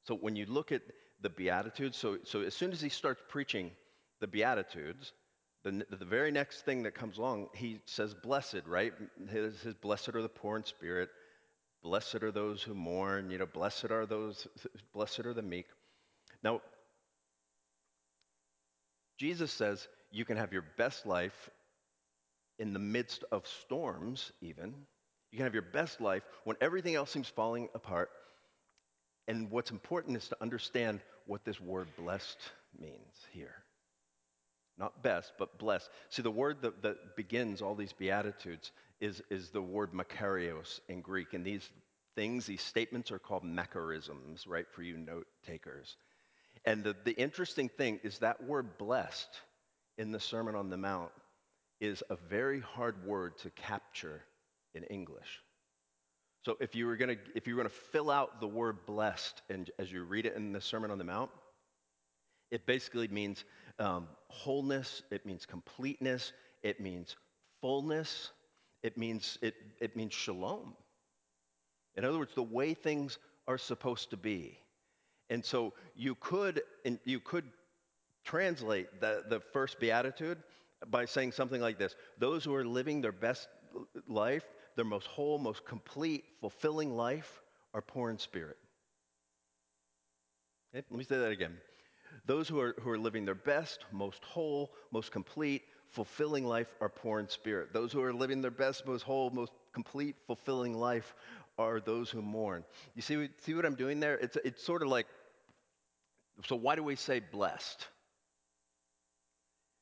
So 0.03 0.15
when 0.15 0.35
you 0.35 0.45
look 0.47 0.73
at 0.73 0.81
the 1.21 1.29
Beatitudes, 1.29 1.95
so, 1.95 2.17
so 2.25 2.41
as 2.41 2.53
soon 2.53 2.73
as 2.73 2.81
he 2.81 2.89
starts 2.89 3.21
preaching 3.29 3.71
the 4.19 4.27
Beatitudes, 4.27 5.13
the, 5.63 5.85
the 5.89 6.03
very 6.03 6.31
next 6.31 6.65
thing 6.65 6.83
that 6.83 6.93
comes 6.93 7.19
along, 7.19 7.47
he 7.55 7.79
says, 7.85 8.13
blessed, 8.13 8.63
right? 8.67 8.91
His, 9.29 9.61
his 9.61 9.75
blessed 9.75 10.09
are 10.09 10.21
the 10.21 10.27
poor 10.27 10.57
in 10.57 10.65
spirit, 10.65 11.07
blessed 11.83 12.23
are 12.23 12.31
those 12.31 12.61
who 12.61 12.73
mourn, 12.73 13.31
you 13.31 13.37
know, 13.37 13.45
blessed 13.45 13.91
are 13.91 14.05
those, 14.05 14.47
blessed 14.93 15.21
are 15.21 15.33
the 15.33 15.41
meek. 15.41 15.67
Now, 16.43 16.61
Jesus 19.17 19.51
says 19.51 19.87
you 20.11 20.25
can 20.25 20.37
have 20.37 20.51
your 20.51 20.65
best 20.77 21.05
life 21.05 21.49
in 22.59 22.73
the 22.73 22.79
midst 22.79 23.23
of 23.31 23.47
storms, 23.47 24.31
even. 24.41 24.73
You 25.31 25.37
can 25.37 25.45
have 25.45 25.53
your 25.53 25.63
best 25.63 26.01
life 26.01 26.23
when 26.43 26.57
everything 26.61 26.95
else 26.95 27.11
seems 27.11 27.29
falling 27.29 27.69
apart. 27.73 28.09
And 29.27 29.49
what's 29.49 29.71
important 29.71 30.17
is 30.17 30.27
to 30.29 30.37
understand 30.41 30.99
what 31.25 31.45
this 31.45 31.61
word 31.61 31.87
blessed 31.97 32.39
means 32.79 33.27
here. 33.31 33.55
Not 34.77 35.03
best, 35.03 35.33
but 35.37 35.57
blessed. 35.57 35.89
See, 36.09 36.21
the 36.21 36.31
word 36.31 36.61
that, 36.61 36.81
that 36.81 37.15
begins 37.15 37.61
all 37.61 37.75
these 37.75 37.93
Beatitudes 37.93 38.71
is, 39.01 39.21
is 39.29 39.49
the 39.49 39.61
word 39.61 39.91
makarios 39.91 40.79
in 40.87 41.01
Greek. 41.01 41.33
And 41.33 41.43
these 41.43 41.67
things, 42.15 42.45
these 42.45 42.61
statements 42.61 43.11
are 43.11 43.19
called 43.19 43.43
macarisms, 43.43 44.47
right, 44.47 44.65
for 44.71 44.83
you 44.83 44.97
note 44.97 45.27
takers. 45.45 45.97
And 46.65 46.83
the, 46.83 46.95
the 47.03 47.13
interesting 47.13 47.69
thing 47.69 47.99
is 48.03 48.19
that 48.19 48.43
word 48.43 48.77
blessed 48.77 49.41
in 49.97 50.11
the 50.11 50.19
Sermon 50.19 50.55
on 50.55 50.69
the 50.69 50.77
Mount 50.77 51.11
is 51.79 52.03
a 52.09 52.15
very 52.15 52.59
hard 52.59 53.05
word 53.05 53.37
to 53.39 53.49
capture 53.51 54.21
in 54.75 54.83
English. 54.83 55.41
So 56.43 56.57
if 56.59 56.75
you 56.75 56.87
were 56.87 56.95
going 56.95 57.17
to 57.17 57.21
if 57.35 57.45
you 57.45 57.55
were 57.55 57.63
going 57.63 57.69
to 57.69 57.81
fill 57.91 58.09
out 58.09 58.39
the 58.39 58.47
word 58.47 58.85
blessed 58.85 59.41
and 59.49 59.69
as 59.77 59.91
you 59.91 60.03
read 60.03 60.25
it 60.25 60.35
in 60.35 60.51
the 60.53 60.61
Sermon 60.61 60.89
on 60.89 60.97
the 60.97 61.03
Mount, 61.03 61.29
it 62.49 62.65
basically 62.65 63.07
means 63.07 63.43
um, 63.79 64.07
wholeness. 64.27 65.03
It 65.11 65.25
means 65.25 65.45
completeness. 65.45 66.33
It 66.63 66.79
means 66.79 67.15
fullness. 67.61 68.31
It 68.83 68.97
means 68.97 69.37
it 69.41 69.55
it 69.79 69.95
means 69.95 70.13
shalom. 70.13 70.75
In 71.95 72.05
other 72.05 72.17
words, 72.17 72.33
the 72.33 72.43
way 72.43 72.73
things 72.73 73.19
are 73.47 73.57
supposed 73.57 74.09
to 74.11 74.17
be. 74.17 74.57
And 75.29 75.43
so 75.43 75.73
you 75.95 76.15
could 76.15 76.61
you 77.05 77.19
could 77.19 77.45
translate 78.23 79.01
the, 79.01 79.23
the 79.27 79.39
first 79.39 79.79
beatitude 79.79 80.37
by 80.87 81.05
saying 81.05 81.31
something 81.33 81.61
like 81.61 81.77
this: 81.77 81.95
Those 82.17 82.43
who 82.43 82.55
are 82.55 82.65
living 82.65 83.01
their 83.01 83.11
best 83.11 83.47
life 84.07 84.45
their 84.75 84.85
most 84.85 85.07
whole, 85.07 85.37
most 85.37 85.65
complete, 85.65 86.23
fulfilling 86.39 86.95
life 86.95 87.41
are 87.73 87.81
poor 87.81 88.09
in 88.09 88.17
spirit. 88.17 88.57
Okay, 90.73 90.85
let 90.89 90.97
me 90.97 91.03
say 91.03 91.17
that 91.17 91.31
again. 91.31 91.57
Those 92.25 92.47
who 92.47 92.59
are, 92.59 92.75
who 92.81 92.89
are 92.89 92.97
living 92.97 93.25
their 93.25 93.35
best, 93.35 93.85
most 93.91 94.23
whole, 94.23 94.73
most 94.91 95.11
complete, 95.11 95.63
fulfilling 95.91 96.45
life 96.45 96.67
are 96.79 96.89
poor 96.89 97.19
in 97.19 97.27
spirit. 97.27 97.73
Those 97.73 97.91
who 97.91 98.01
are 98.01 98.13
living 98.13 98.41
their 98.41 98.51
best, 98.51 98.85
most 98.85 99.03
whole, 99.03 99.29
most 99.29 99.51
complete, 99.73 100.15
fulfilling 100.25 100.73
life 100.73 101.13
are 101.57 101.79
those 101.79 102.09
who 102.09 102.21
mourn. 102.21 102.63
You 102.95 103.01
see, 103.01 103.29
see 103.41 103.53
what 103.53 103.65
I'm 103.65 103.75
doing 103.75 103.99
there? 103.99 104.15
It's, 104.15 104.37
it's 104.43 104.63
sort 104.63 104.81
of 104.81 104.87
like, 104.87 105.07
so 106.45 106.55
why 106.55 106.75
do 106.75 106.83
we 106.83 106.95
say 106.95 107.19
blessed? 107.19 107.87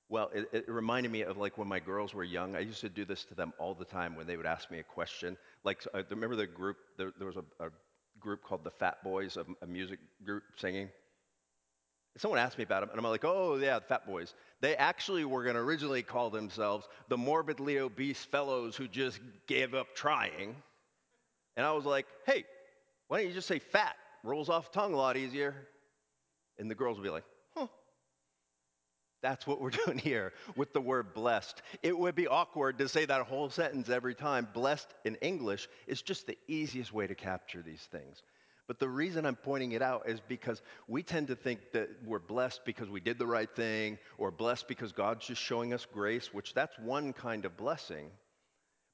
Well, 0.10 0.32
it, 0.34 0.50
it, 0.51 0.68
reminded 0.68 1.12
me 1.12 1.22
of 1.22 1.38
like 1.38 1.60
when 1.60 1.68
my 1.68 1.80
girls 1.80 2.16
were 2.16 2.24
young. 2.24 2.56
I 2.56 2.62
used 2.62 2.82
to 2.82 2.89
do 2.89 3.06
this 3.06 3.24
to 3.25 3.36
them 3.36 3.54
all 3.60 3.75
the 3.75 3.86
time 3.86 4.16
when 4.16 4.25
they 4.25 4.38
would 4.38 4.48
ask 4.48 4.72
me 4.72 4.80
a 4.80 4.84
question. 4.84 5.38
Like, 5.63 5.86
I 5.94 6.04
remember 6.10 6.36
the 6.36 6.48
group, 6.48 6.78
there, 6.98 7.13
there 7.18 7.28
was 7.28 7.38
a, 7.38 7.66
a, 7.66 7.70
group 8.20 8.44
called 8.44 8.66
the 8.66 8.72
Fat 8.72 9.01
Boys, 9.01 9.38
a, 9.38 9.46
a 9.62 9.66
music 9.66 10.00
group 10.25 10.44
singing. 10.58 10.89
Someone 12.19 12.38
asked 12.38 12.57
me 12.57 12.65
about 12.65 12.81
them, 12.81 12.89
and 12.89 12.99
I'm 12.99 13.09
like, 13.09 13.23
oh, 13.23 13.55
yeah, 13.55 13.79
the 13.79 13.85
Fat 13.85 14.05
Boys. 14.05 14.33
They 14.59 14.75
actually 14.75 15.23
were 15.23 15.43
going 15.43 15.55
to 15.55 15.61
originally 15.61 16.03
call 16.03 16.29
themselves 16.29 16.85
the 17.07 17.15
morbidly 17.15 17.79
obese 17.79 18.21
fellows 18.25 18.75
who 18.75 18.89
just 18.89 19.21
gave 19.47 19.73
up 19.73 19.95
trying. 19.95 20.53
And 21.55 21.65
I 21.65 21.71
was 21.71 21.85
like, 21.85 22.07
hey, 22.25 22.43
why 23.07 23.19
don't 23.19 23.29
you 23.29 23.33
just 23.33 23.47
say 23.47 23.59
fat? 23.59 23.95
Rolls 24.25 24.49
off 24.49 24.69
tongue 24.73 24.93
a 24.93 24.97
lot 24.97 25.15
easier. 25.15 25.55
And 26.57 26.69
the 26.69 26.75
girls 26.75 26.97
would 26.97 27.05
be 27.05 27.09
like, 27.09 27.23
huh. 27.55 27.67
that's 29.21 29.47
what 29.47 29.61
we're 29.61 29.69
doing 29.85 29.97
here 29.97 30.33
with 30.57 30.73
the 30.73 30.81
word 30.81 31.13
blessed. 31.13 31.61
It 31.81 31.97
would 31.97 32.15
be 32.15 32.27
awkward 32.27 32.79
to 32.79 32.89
say 32.89 33.05
that 33.05 33.27
whole 33.27 33.49
sentence 33.49 33.88
every 33.88 34.13
time. 34.13 34.45
Blessed 34.53 34.93
in 35.05 35.15
English 35.15 35.69
is 35.88 36.01
just 36.01 36.27
the 36.27 36.38
easiest 36.49 36.91
way 36.91 37.07
to 37.07 37.15
capture 37.15 37.61
these 37.61 37.88
things. 37.93 38.23
But 38.69 38.77
the 38.77 38.88
reason 38.88 39.25
I'm 39.25 39.35
pointing 39.35 39.71
it 39.71 39.81
out 39.81 40.07
is 40.07 40.19
because 40.27 40.61
we 40.88 41.01
tend 41.01 41.29
to 41.29 41.35
think 41.35 41.71
that 41.73 41.89
we're 42.05 42.19
blessed 42.19 42.61
because 42.65 42.88
we 42.88 42.99
did 42.99 43.17
the 43.17 43.25
right 43.25 43.49
thing 43.55 43.97
or 44.19 44.29
blessed 44.29 44.67
because 44.67 44.91
God's 44.91 45.25
just 45.25 45.41
showing 45.41 45.73
us 45.73 45.88
grace, 45.91 46.31
which 46.31 46.53
that's 46.53 46.77
one 46.77 47.11
kind 47.11 47.45
of 47.45 47.57
blessing. 47.57 48.11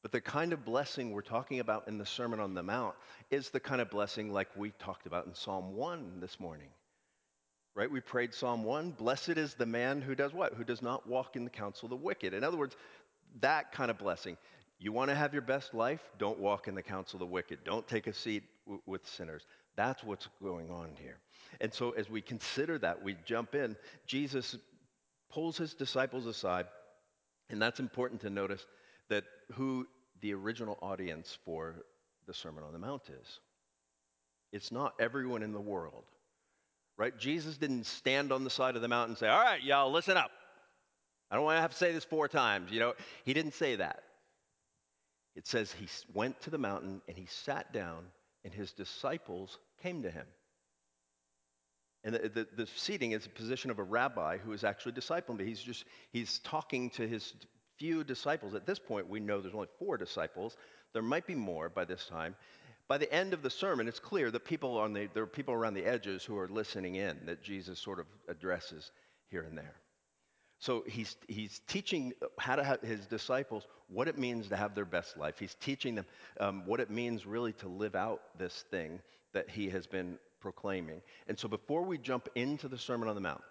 But 0.02 0.14
the 0.14 0.22
kind 0.22 0.54
of 0.54 0.64
blessing 0.64 1.12
we're 1.12 1.24
talking 1.24 1.60
about 1.60 1.90
in 1.90 1.98
the 1.98 2.06
Sermon 2.06 2.40
on 2.40 2.54
the 2.54 2.64
Mount 2.64 2.96
is 3.30 3.50
the 3.50 3.60
kind 3.60 3.82
of 3.82 3.90
blessing 3.90 4.32
like 4.32 4.48
we 4.56 4.72
talked 4.80 5.08
about 5.08 5.26
in 5.26 5.36
Psalm 5.36 5.76
1 5.76 6.22
this 6.22 6.40
morning 6.40 6.70
right? 7.76 7.92
We 7.92 8.00
prayed 8.00 8.34
Psalm 8.34 8.64
1 8.64 8.92
Blessed 8.92 9.32
is 9.32 9.56
the 9.56 9.66
man 9.66 10.02
who 10.02 10.16
does 10.16 10.34
what? 10.34 10.54
Who 10.54 10.64
does 10.64 10.82
not 10.82 11.06
walk 11.10 11.36
in 11.36 11.44
the 11.44 11.50
counsel 11.50 11.88
of 11.88 11.90
the 11.90 11.98
wicked. 11.98 12.34
In 12.34 12.42
other 12.42 12.56
words, 12.56 12.78
that 13.42 13.74
kind 13.74 13.92
of 13.92 13.98
blessing. 13.98 14.38
You 14.80 14.92
want 14.92 15.10
to 15.10 15.16
have 15.16 15.34
your 15.34 15.42
best 15.42 15.74
life? 15.74 16.02
Don't 16.18 16.40
walk 16.40 16.68
in 16.68 16.76
the 16.76 16.82
counsel 16.82 17.18
of 17.18 17.20
the 17.20 17.34
wicked. 17.34 17.60
Don't 17.64 17.88
take 17.88 18.08
a 18.08 18.14
seat 18.14 18.44
w- 18.66 18.82
with 18.86 19.08
sinners. 19.08 19.46
That's 19.76 20.04
what's 20.04 20.28
going 20.42 20.70
on 20.70 20.92
here. 21.00 21.18
And 21.62 21.74
so, 21.74 21.92
as 21.92 22.10
we 22.10 22.22
consider 22.22 22.78
that, 22.80 23.04
we 23.04 23.16
jump 23.26 23.56
in. 23.56 23.76
Jesus 24.08 24.58
pulls 25.32 25.58
his 25.58 25.74
disciples 25.74 26.26
aside, 26.26 26.66
and 27.50 27.62
that's 27.62 27.80
important 27.80 28.22
to 28.22 28.30
notice 28.30 28.66
that 29.10 29.24
who 29.54 29.88
the 30.22 30.34
original 30.34 30.78
audience 30.82 31.38
for 31.46 31.76
the 32.26 32.34
Sermon 32.34 32.64
on 32.64 32.74
the 32.74 32.80
Mount 32.80 33.04
is. 33.10 33.40
It's 34.52 34.72
not 34.72 34.94
everyone 35.00 35.44
in 35.44 35.52
the 35.52 35.60
world 35.60 36.06
right? 36.98 37.18
Jesus 37.18 37.58
didn't 37.58 37.86
stand 37.86 38.32
on 38.32 38.44
the 38.44 38.50
side 38.50 38.76
of 38.76 38.82
the 38.82 38.88
mountain 38.88 39.12
and 39.12 39.18
say, 39.18 39.28
All 39.28 39.42
right, 39.42 39.64
y'all, 39.64 39.92
listen 39.92 40.18
up. 40.18 40.32
I 41.30 41.36
don't 41.36 41.46
want 41.46 41.58
to 41.58 41.62
have 41.62 41.72
to 41.72 41.78
say 41.78 41.92
this 41.92 42.04
four 42.04 42.28
times. 42.28 42.72
You 42.72 42.80
know, 42.80 42.94
he 43.24 43.34
didn't 43.34 43.54
say 43.54 43.76
that. 43.78 44.04
It 45.36 45.48
says 45.48 45.72
he 45.72 45.88
went 46.14 46.40
to 46.42 46.50
the 46.50 46.58
mountain 46.58 47.02
and 47.08 47.18
he 47.18 47.26
sat 47.26 47.74
down, 47.74 48.06
and 48.46 48.54
his 48.54 48.72
disciples 48.72 49.58
came 49.82 50.04
to 50.04 50.12
him. 50.12 50.26
And 52.06 52.14
the, 52.14 52.30
the, 52.30 52.48
the 52.56 52.68
seating 52.76 53.14
is 53.14 53.26
a 53.26 53.30
position 53.30 53.72
of 53.72 53.80
a 53.80 53.84
rabbi 53.84 54.38
who 54.38 54.54
is 54.54 54.64
actually 54.64 54.92
discipling, 54.92 55.38
but 55.38 55.48
he's 55.48 55.62
just, 55.62 55.84
he's 56.12 56.40
talking 56.40 56.92
to 56.92 57.08
his 57.08 57.34
few 57.80 58.04
disciples. 58.04 58.54
At 58.54 58.68
this 58.68 58.78
point, 58.78 59.10
we 59.10 59.20
know 59.20 59.42
there's 59.42 59.56
only 59.56 59.68
four 59.80 59.98
disciples. 59.98 60.56
There 60.94 61.02
might 61.02 61.26
be 61.26 61.34
more 61.34 61.68
by 61.68 61.84
this 61.84 62.06
time. 62.06 62.36
By 62.88 63.00
the 63.00 63.12
end 63.12 63.34
of 63.34 63.42
the 63.42 63.50
sermon, 63.50 63.88
it's 63.88 64.00
clear 64.00 64.30
that 64.30 64.46
people 64.46 64.78
on 64.78 64.94
the, 64.94 65.10
there 65.16 65.24
are 65.24 65.28
people 65.28 65.56
around 65.56 65.74
the 65.74 65.86
edges 65.86 66.24
who 66.24 66.38
are 66.38 66.48
listening 66.48 66.96
in 66.96 67.18
that 67.26 67.42
Jesus 67.42 67.80
sort 67.80 68.00
of 68.00 68.06
addresses 68.30 68.92
here 69.32 69.42
and 69.42 69.58
there. 69.58 69.74
So 70.60 70.84
he's, 70.88 71.16
he's 71.28 71.62
teaching 71.68 72.14
how 72.40 72.56
to 72.56 72.64
have 72.64 72.82
his 72.82 73.06
disciples 73.08 73.68
what 73.88 74.08
it 74.08 74.18
means 74.18 74.48
to 74.50 74.56
have 74.56 74.74
their 74.74 74.86
best 74.86 75.18
life. 75.18 75.38
He's 75.38 75.56
teaching 75.56 75.96
them 75.96 76.06
um, 76.40 76.64
what 76.66 76.80
it 76.80 76.90
means 76.90 77.26
really 77.26 77.54
to 77.54 77.68
live 77.68 77.96
out 77.96 78.22
this 78.38 78.64
thing 78.72 79.00
that 79.34 79.50
he 79.50 79.70
has 79.70 79.86
been 79.86 80.18
proclaiming. 80.40 81.02
And 81.28 81.38
so 81.38 81.48
before 81.48 81.84
we 81.84 81.98
jump 81.98 82.30
into 82.36 82.68
the 82.68 82.78
Sermon 82.78 83.10
on 83.10 83.16
the 83.16 83.22
Mount, 83.22 83.42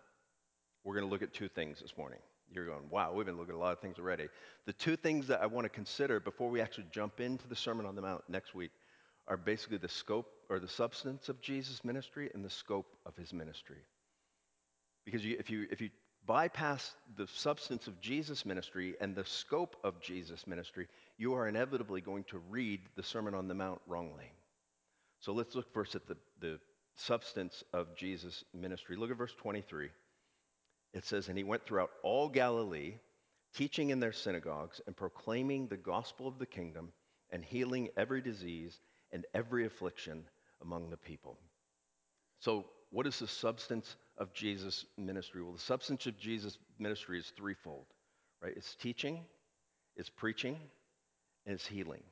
we're 0.83 0.95
going 0.95 1.07
to 1.07 1.11
look 1.11 1.23
at 1.23 1.33
two 1.33 1.49
things 1.49 1.81
this 1.81 1.97
morning. 1.97 2.19
You're 2.53 2.67
going, 2.67 2.89
wow, 2.91 3.13
we've 3.13 3.27
been 3.27 3.37
looking 3.37 3.55
at 3.55 3.59
a 3.59 3.61
lot 3.61 3.73
of 3.73 3.81
things 3.81 3.99
already. 3.99 4.29
The 4.67 4.73
two 4.73 4.97
things 4.97 5.27
that 5.27 5.43
I 5.43 5.47
want 5.47 5.65
to 5.65 5.69
consider 5.69 6.21
before 6.21 6.51
we 6.51 6.61
actually 6.61 6.87
jump 6.91 7.21
into 7.21 7.49
the 7.49 7.57
Sermon 7.57 7.87
on 7.87 7.97
the 7.97 8.03
Mount 8.03 8.23
next 8.29 8.55
week 8.55 8.71
are 9.27 9.37
basically 9.37 9.79
the 9.79 9.89
scope 9.89 10.31
or 10.51 10.59
the 10.59 10.69
substance 10.69 11.29
of 11.29 11.41
Jesus' 11.41 11.85
ministry 11.85 12.31
and 12.35 12.45
the 12.45 12.51
scope 12.51 12.97
of 13.07 13.17
his 13.17 13.33
ministry. 13.33 13.79
Because 15.05 15.25
you, 15.25 15.37
if, 15.39 15.51
you, 15.51 15.67
if 15.71 15.81
you 15.81 15.91
bypass 16.27 16.95
the 17.17 17.27
substance 17.27 17.87
of 17.87 18.01
Jesus' 18.01 18.47
ministry 18.47 18.95
and 19.01 19.15
the 19.15 19.25
scope 19.25 19.77
of 19.85 20.01
Jesus' 20.01 20.47
ministry, 20.47 20.89
you 21.19 21.35
are 21.35 21.49
inevitably 21.49 22.01
going 22.01 22.25
to 22.25 22.39
read 22.51 22.81
the 22.97 23.03
Sermon 23.03 23.35
on 23.35 23.49
the 23.49 23.55
Mount 23.55 23.81
wrongly. 23.87 24.33
So 25.21 25.33
let's 25.33 25.55
look 25.55 25.73
first 25.73 25.95
at 25.95 26.07
the, 26.07 26.17
the 26.41 26.59
substance 26.97 27.65
of 27.73 27.95
Jesus' 27.97 28.45
ministry. 28.53 28.97
Look 28.97 29.11
at 29.11 29.17
verse 29.17 29.35
23. 29.35 29.91
It 30.93 31.05
says, 31.05 31.29
And 31.29 31.37
he 31.37 31.45
went 31.45 31.65
throughout 31.65 31.91
all 32.03 32.29
Galilee, 32.29 32.95
teaching 33.55 33.91
in 33.91 34.01
their 34.01 34.13
synagogues 34.13 34.81
and 34.87 34.97
proclaiming 34.97 35.67
the 35.67 35.77
gospel 35.77 36.29
of 36.29 36.39
the 36.39 36.47
kingdom 36.47 36.93
and 37.31 37.45
healing 37.45 37.89
every 37.97 38.21
disease 38.21 38.81
and 39.13 39.27
every 39.35 39.67
affliction 39.67 40.25
among 40.63 40.91
the 40.91 40.97
people. 40.97 41.39
So, 42.39 42.67
what 42.91 43.07
is 43.07 43.19
the 43.19 43.27
substance 43.27 43.97
of 44.19 44.33
Jesus' 44.33 44.85
ministry? 44.97 45.43
Well, 45.43 45.53
the 45.53 45.59
substance 45.59 46.07
of 46.07 46.19
Jesus' 46.19 46.59
ministry 46.79 47.19
is 47.19 47.33
threefold, 47.37 47.87
right? 48.43 48.53
It's 48.57 48.75
teaching, 48.77 49.25
it's 49.97 50.11
preaching, 50.11 50.59
and 51.47 51.55
it's 51.55 51.67
healing, 51.67 52.03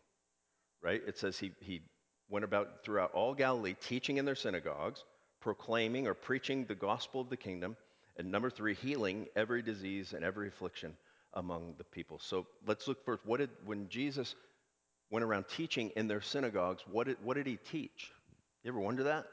right? 0.82 1.00
It 1.06 1.18
says 1.18 1.38
he, 1.38 1.52
he 1.60 1.82
went 2.28 2.44
about 2.44 2.84
throughout 2.84 3.12
all 3.12 3.34
Galilee, 3.34 3.74
teaching 3.88 4.16
in 4.16 4.24
their 4.24 4.34
synagogues, 4.34 5.04
proclaiming 5.40 6.06
or 6.06 6.14
preaching 6.14 6.64
the 6.64 6.74
gospel 6.74 7.20
of 7.20 7.30
the 7.30 7.36
kingdom, 7.36 7.76
And 8.16 8.30
number 8.30 8.50
three, 8.50 8.74
healing 8.74 9.26
every 9.34 9.62
disease 9.62 10.12
and 10.12 10.24
every 10.24 10.48
affliction 10.48 10.96
among 11.34 11.74
the 11.78 11.84
people. 11.84 12.18
So 12.18 12.46
let's 12.66 12.86
look 12.86 13.04
first. 13.04 13.24
What 13.24 13.40
did, 13.40 13.50
when 13.64 13.88
Jesus 13.88 14.34
went 15.10 15.24
around 15.24 15.46
teaching 15.48 15.90
in 15.96 16.08
their 16.08 16.20
synagogues, 16.20 16.82
what 16.90 17.06
did, 17.06 17.16
what 17.22 17.34
did 17.34 17.46
he 17.46 17.56
teach? 17.56 18.10
You 18.62 18.70
ever 18.70 18.80
wonder 18.80 19.04
that? 19.04 19.26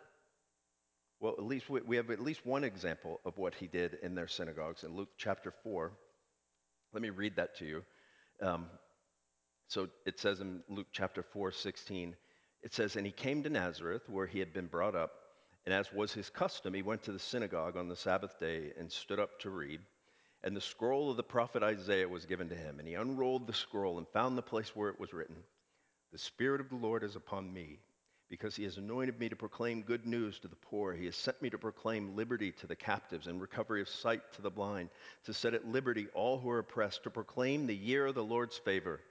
Well, 1.19 1.33
at 1.37 1.43
least 1.43 1.69
we, 1.69 1.81
we 1.81 1.97
have 1.97 2.09
at 2.11 2.21
least 2.21 2.45
one 2.45 2.63
example 2.63 3.19
of 3.25 3.37
what 3.37 3.53
he 3.55 3.67
did 3.67 3.97
in 4.01 4.15
their 4.15 4.27
synagogues 4.27 4.83
in 4.83 4.95
Luke 4.95 5.09
chapter 5.17 5.53
4. 5.63 5.91
Let 6.93 7.01
me 7.01 7.09
read 7.09 7.35
that 7.35 7.57
to 7.57 7.65
you. 7.65 7.83
Um, 8.41 8.67
so 9.67 9.89
it 10.05 10.19
says 10.19 10.39
in 10.39 10.63
Luke 10.69 10.87
chapter 10.91 11.21
4, 11.21 11.51
16, 11.51 12.15
it 12.63 12.73
says, 12.73 12.95
And 12.95 13.05
he 13.05 13.11
came 13.11 13.43
to 13.43 13.49
Nazareth, 13.49 14.03
where 14.07 14.27
he 14.27 14.39
had 14.39 14.53
been 14.53 14.67
brought 14.67 14.95
up, 14.95 15.11
and 15.65 15.73
as 15.73 15.91
was 15.91 16.13
his 16.13 16.29
custom, 16.29 16.73
he 16.73 16.81
went 16.81 17.03
to 17.03 17.11
the 17.11 17.19
synagogue 17.19 17.75
on 17.75 17.89
the 17.89 17.95
Sabbath 17.95 18.39
day 18.39 18.71
and 18.77 18.91
stood 18.91 19.19
up 19.19 19.39
to 19.41 19.49
read. 19.49 19.81
And 20.43 20.55
the 20.55 20.61
scroll 20.61 21.11
of 21.11 21.17
the 21.17 21.23
prophet 21.23 21.63
Isaiah 21.63 22.07
was 22.07 22.25
given 22.25 22.47
to 22.49 22.55
him. 22.55 22.79
And 22.79 22.87
he 22.87 22.93
unrolled 22.93 23.45
the 23.45 23.53
scroll 23.53 23.97
and 23.97 24.07
found 24.07 24.37
the 24.37 24.41
place 24.41 24.73
where 24.73 24.89
it 24.89 24.99
was 24.99 25.13
written 25.13 25.35
The 26.13 26.17
Spirit 26.17 26.61
of 26.61 26.69
the 26.69 26.77
Lord 26.77 27.03
is 27.03 27.17
upon 27.17 27.53
me 27.53 27.79
because 28.29 28.55
he 28.55 28.63
has 28.63 28.77
anointed 28.77 29.19
me 29.19 29.27
to 29.27 29.35
proclaim 29.35 29.81
good 29.81 30.05
news 30.05 30.39
to 30.39 30.47
the 30.47 30.55
poor. 30.55 30.93
He 30.93 31.05
has 31.05 31.15
sent 31.15 31.41
me 31.41 31.49
to 31.49 31.57
proclaim 31.57 32.15
liberty 32.15 32.51
to 32.53 32.67
the 32.67 32.75
captives 32.75 33.27
and 33.27 33.41
recovery 33.41 33.81
of 33.81 33.89
sight 33.89 34.21
to 34.33 34.41
the 34.41 34.51
blind, 34.51 34.89
to 35.25 35.33
set 35.33 35.55
at 35.55 35.67
liberty 35.67 36.07
all 36.13 36.37
who 36.37 36.49
are 36.49 36.59
oppressed, 36.59 37.03
to 37.03 37.09
proclaim 37.09 37.65
the 37.65 37.75
year 37.75 38.05
of 38.05 38.15
the 38.15 38.23
Lord's 38.23 38.57
favor. 38.57 39.01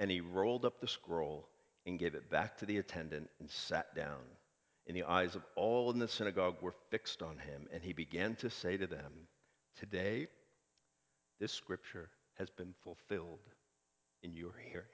And 0.00 0.10
he 0.10 0.20
rolled 0.20 0.64
up 0.64 0.80
the 0.80 0.88
scroll 0.88 1.48
and 1.84 1.98
gave 1.98 2.14
it 2.14 2.30
back 2.30 2.56
to 2.58 2.66
the 2.66 2.78
attendant 2.78 3.28
and 3.40 3.50
sat 3.50 3.94
down. 3.94 4.22
And 4.86 4.96
the 4.96 5.04
eyes 5.04 5.34
of 5.34 5.44
all 5.54 5.90
in 5.90 5.98
the 5.98 6.08
synagogue 6.08 6.56
were 6.62 6.74
fixed 6.90 7.22
on 7.22 7.38
him, 7.38 7.66
and 7.72 7.82
he 7.82 7.92
began 7.92 8.36
to 8.36 8.50
say 8.50 8.76
to 8.76 8.86
them, 8.86 9.12
Today, 9.78 10.28
this 11.40 11.52
scripture 11.52 12.08
has 12.38 12.48
been 12.50 12.74
fulfilled 12.82 13.40
in 14.22 14.34
your 14.34 14.54
hearing. 14.70 14.86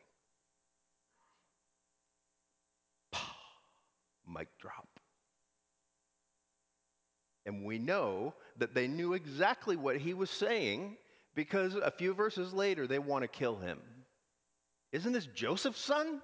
Mic 4.32 4.48
drop. 4.58 4.88
And 7.44 7.64
we 7.64 7.78
know 7.78 8.34
that 8.58 8.74
they 8.74 8.86
knew 8.86 9.14
exactly 9.14 9.76
what 9.76 9.96
he 9.96 10.14
was 10.14 10.30
saying 10.30 10.96
because 11.34 11.74
a 11.74 11.90
few 11.90 12.14
verses 12.14 12.52
later 12.52 12.86
they 12.86 12.98
want 12.98 13.22
to 13.22 13.28
kill 13.28 13.56
him. 13.56 13.78
Isn't 14.92 15.12
this 15.12 15.26
Joseph's 15.26 15.80
son? 15.80 16.20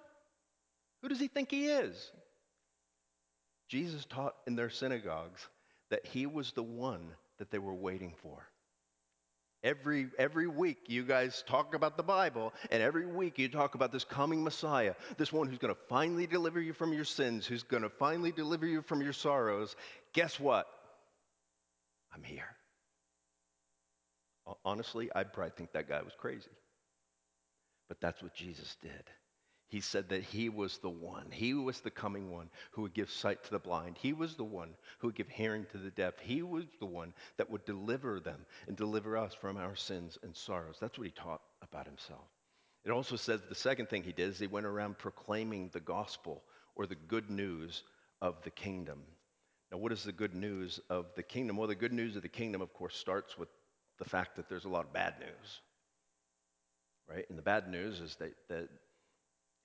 Who 1.02 1.08
does 1.08 1.20
he 1.20 1.28
think 1.28 1.50
he 1.50 1.66
is? 1.66 2.12
Jesus 3.68 4.04
taught 4.04 4.34
in 4.46 4.56
their 4.56 4.70
synagogues 4.70 5.46
that 5.90 6.06
he 6.06 6.26
was 6.26 6.52
the 6.52 6.62
one 6.62 7.10
that 7.38 7.50
they 7.50 7.58
were 7.58 7.74
waiting 7.74 8.14
for. 8.22 8.46
Every, 9.64 10.06
every 10.18 10.46
week, 10.46 10.78
you 10.86 11.02
guys 11.02 11.42
talk 11.46 11.74
about 11.74 11.96
the 11.96 12.02
Bible, 12.04 12.52
and 12.70 12.80
every 12.80 13.06
week 13.06 13.38
you 13.38 13.48
talk 13.48 13.74
about 13.74 13.90
this 13.90 14.04
coming 14.04 14.44
Messiah, 14.44 14.94
this 15.16 15.32
one 15.32 15.48
who's 15.48 15.58
going 15.58 15.74
to 15.74 15.80
finally 15.88 16.28
deliver 16.28 16.60
you 16.60 16.72
from 16.72 16.92
your 16.92 17.04
sins, 17.04 17.44
who's 17.44 17.64
going 17.64 17.82
to 17.82 17.88
finally 17.88 18.30
deliver 18.30 18.66
you 18.66 18.82
from 18.82 19.02
your 19.02 19.12
sorrows. 19.12 19.74
Guess 20.12 20.38
what? 20.38 20.66
I'm 22.14 22.22
here. 22.22 22.56
Honestly, 24.64 25.10
I'd 25.14 25.32
probably 25.32 25.52
think 25.56 25.72
that 25.72 25.88
guy 25.88 26.02
was 26.02 26.14
crazy. 26.16 26.50
But 27.88 28.00
that's 28.00 28.22
what 28.22 28.34
Jesus 28.34 28.76
did. 28.80 29.04
He 29.68 29.80
said 29.80 30.08
that 30.08 30.22
he 30.22 30.48
was 30.48 30.78
the 30.78 30.88
one. 30.88 31.30
He 31.30 31.52
was 31.52 31.80
the 31.80 31.90
coming 31.90 32.30
one 32.30 32.48
who 32.70 32.82
would 32.82 32.94
give 32.94 33.10
sight 33.10 33.44
to 33.44 33.50
the 33.50 33.58
blind. 33.58 33.98
He 33.98 34.14
was 34.14 34.34
the 34.34 34.44
one 34.44 34.74
who 34.98 35.08
would 35.08 35.14
give 35.14 35.28
hearing 35.28 35.66
to 35.72 35.78
the 35.78 35.90
deaf. 35.90 36.18
He 36.18 36.42
was 36.42 36.64
the 36.80 36.86
one 36.86 37.12
that 37.36 37.50
would 37.50 37.66
deliver 37.66 38.18
them 38.18 38.46
and 38.66 38.76
deliver 38.76 39.18
us 39.18 39.34
from 39.34 39.58
our 39.58 39.76
sins 39.76 40.16
and 40.22 40.34
sorrows. 40.34 40.78
That's 40.80 40.96
what 40.98 41.06
he 41.06 41.12
taught 41.12 41.42
about 41.62 41.86
himself. 41.86 42.24
It 42.84 42.90
also 42.90 43.16
says 43.16 43.42
the 43.46 43.54
second 43.54 43.90
thing 43.90 44.02
he 44.02 44.12
did 44.12 44.30
is 44.30 44.38
he 44.38 44.46
went 44.46 44.64
around 44.64 44.96
proclaiming 44.96 45.68
the 45.72 45.80
gospel 45.80 46.42
or 46.74 46.86
the 46.86 46.94
good 46.94 47.28
news 47.28 47.82
of 48.22 48.42
the 48.44 48.50
kingdom. 48.50 49.02
Now, 49.70 49.76
what 49.76 49.92
is 49.92 50.02
the 50.02 50.12
good 50.12 50.34
news 50.34 50.80
of 50.88 51.06
the 51.14 51.22
kingdom? 51.22 51.58
Well, 51.58 51.68
the 51.68 51.74
good 51.74 51.92
news 51.92 52.16
of 52.16 52.22
the 52.22 52.28
kingdom, 52.28 52.62
of 52.62 52.72
course, 52.72 52.96
starts 52.96 53.36
with 53.36 53.50
the 53.98 54.08
fact 54.08 54.36
that 54.36 54.48
there's 54.48 54.64
a 54.64 54.70
lot 54.70 54.86
of 54.86 54.94
bad 54.94 55.14
news. 55.20 55.60
Right? 57.06 57.26
And 57.28 57.36
the 57.36 57.42
bad 57.42 57.68
news 57.68 58.00
is 58.00 58.16
that, 58.16 58.32
that 58.48 58.68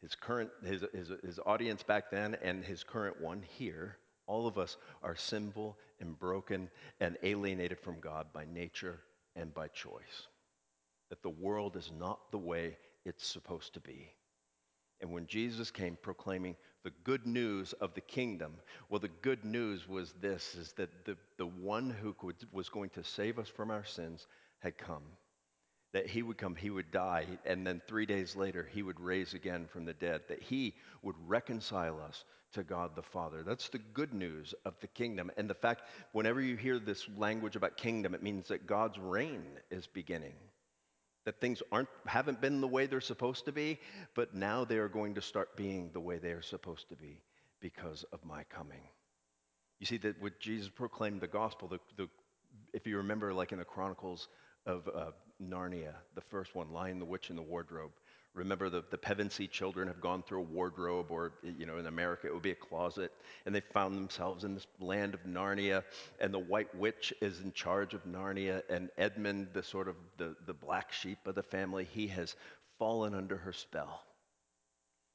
his 0.04 0.16
current 0.16 0.52
his, 0.64 0.84
his, 0.94 1.12
his 1.24 1.40
audience 1.46 1.82
back 1.82 2.12
then 2.12 2.36
and 2.44 2.64
his 2.64 2.84
current 2.84 3.20
one 3.20 3.42
here 3.42 3.98
all 4.28 4.48
of 4.48 4.58
us 4.58 4.78
are 5.02 5.16
sinful 5.16 5.78
and 6.00 6.20
broken 6.20 6.70
and 7.00 7.18
alienated 7.24 7.80
from 7.80 8.00
god 8.00 8.28
by 8.34 8.46
nature 8.54 9.00
and 9.36 9.54
by 9.54 9.68
choice. 9.70 10.28
That 11.10 11.24
the 11.24 11.30
world 11.30 11.76
is 11.76 11.92
not 11.98 12.32
the 12.32 12.38
way 12.38 12.78
it's 13.06 13.26
supposed 13.26 13.74
to 13.74 13.80
be. 13.80 14.12
And 15.02 15.12
when 15.12 15.26
jesus 15.26 15.72
came 15.72 15.98
proclaiming 16.02 16.56
the 16.84 16.94
good 17.06 17.26
news 17.26 17.72
of 17.74 17.94
the 17.94 18.02
kingdom 18.02 18.56
well 18.90 19.00
the 19.00 19.10
good 19.22 19.46
news 19.46 19.88
was 19.88 20.14
this 20.22 20.56
is 20.56 20.74
that 20.74 21.06
the, 21.06 21.18
the 21.38 21.46
one 21.46 21.90
who 21.90 22.14
could, 22.14 22.36
was 22.52 22.68
going 22.68 22.90
to 22.92 23.04
save 23.04 23.40
us 23.40 23.48
from 23.48 23.72
our 23.72 23.86
sins 23.86 24.28
had 24.60 24.78
come 24.78 25.04
that 25.94 26.08
he 26.08 26.24
would 26.24 26.38
come, 26.38 26.56
he 26.56 26.72
would 26.72 26.92
die, 26.92 27.26
and 27.46 27.66
then 27.66 27.82
three 27.88 28.06
days 28.06 28.36
later, 28.36 28.68
he 28.72 28.82
would 28.82 29.00
raise 29.00 29.34
again 29.34 29.68
from 29.72 29.86
the 29.86 29.94
dead, 29.94 30.22
that 30.28 30.42
he 30.42 30.74
would 31.04 31.16
reconcile 31.28 32.02
us 32.02 32.26
to 32.54 32.64
God 32.64 32.96
the 32.96 33.04
Father. 33.04 33.44
That's 33.44 33.70
the 33.70 33.80
good 33.80 34.14
news 34.14 34.54
of 34.66 34.74
the 34.82 34.88
kingdom. 34.88 35.32
And 35.38 35.50
the 35.50 35.56
fact, 35.56 35.84
whenever 36.12 36.42
you 36.42 36.56
hear 36.56 36.80
this 36.80 37.08
language 37.18 37.56
about 37.56 37.78
kingdom, 37.78 38.16
it 38.16 38.24
means 38.24 38.48
that 38.48 38.68
God's 38.68 38.98
reign 38.98 39.44
is 39.70 39.88
beginning. 39.88 40.36
That 41.26 41.40
things 41.40 41.62
aren't, 41.72 41.90
haven't 42.06 42.42
been 42.42 42.60
the 42.60 42.68
way 42.68 42.86
they're 42.86 43.02
supposed 43.02 43.46
to 43.46 43.52
be, 43.52 43.80
but 44.16 44.36
now 44.36 44.66
they 44.66 44.78
are 44.78 44.90
going 44.90 45.16
to 45.16 45.22
start 45.22 45.56
being 45.56 45.90
the 45.94 46.00
way 46.00 46.18
they 46.18 46.32
are 46.32 46.42
supposed 46.42 46.90
to 46.90 46.96
be 46.96 47.22
because 47.60 48.04
of 48.12 48.26
my 48.26 48.44
coming. 48.46 48.82
You 49.80 49.86
see, 49.86 49.98
that 49.98 50.22
when 50.22 50.34
Jesus 50.40 50.70
proclaimed 50.70 51.22
the 51.22 51.28
gospel, 51.28 51.68
the, 51.68 51.80
the, 51.98 52.10
if 52.74 52.86
you 52.88 52.98
remember, 52.98 53.34
like 53.34 53.52
in 53.52 53.60
the 53.60 53.66
Chronicles 53.66 54.28
of 54.66 54.88
uh, 54.88 55.12
Narnia, 55.50 55.94
the 56.16 56.22
first 56.22 56.56
one, 56.56 56.72
Lion, 56.72 57.00
the 57.00 57.06
Witch, 57.06 57.30
and 57.30 57.38
the 57.38 57.44
Wardrobe. 57.44 57.92
Remember, 58.34 58.68
the, 58.68 58.84
the 58.90 58.98
Pevensie 58.98 59.50
children 59.50 59.88
have 59.88 60.02
gone 60.02 60.24
through 60.24 60.40
a 60.40 60.44
wardrobe, 60.44 61.12
or, 61.12 61.34
you 61.44 61.68
know, 61.68 61.78
in 61.78 61.86
America, 61.86 62.26
it 62.26 62.34
would 62.34 62.42
be 62.42 62.52
a 62.52 62.56
closet, 62.56 63.12
and 63.46 63.54
they 63.54 63.62
found 63.62 63.96
themselves 63.96 64.44
in 64.44 64.56
this 64.56 64.66
land 64.80 65.14
of 65.14 65.24
Narnia, 65.24 65.84
and 66.20 66.34
the 66.34 66.40
White 66.40 66.74
Witch 66.76 67.14
is 67.22 67.42
in 67.42 67.52
charge 67.52 67.94
of 67.94 68.04
Narnia, 68.06 68.64
and 68.70 68.90
Edmund, 68.98 69.50
the 69.54 69.62
sort 69.62 69.88
of 69.88 69.96
the, 70.18 70.36
the 70.48 70.54
black 70.54 70.92
sheep 70.92 71.20
of 71.28 71.36
the 71.36 71.44
family, 71.44 71.88
he 71.92 72.08
has 72.08 72.36
fallen 72.80 73.14
under 73.14 73.38
her 73.38 73.54
spell. 73.54 74.04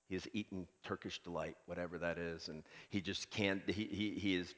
He 0.09 0.15
has 0.15 0.29
eaten 0.33 0.69
Turkish 0.85 1.21
delight, 1.23 1.57
whatever 1.67 1.99
that 1.99 2.19
is, 2.19 2.49
and 2.49 2.63
he 2.89 3.01
just 3.01 3.31
can't, 3.31 3.63
he, 3.69 3.85
he, 3.85 4.11
he 4.13 4.37
is 4.37 4.55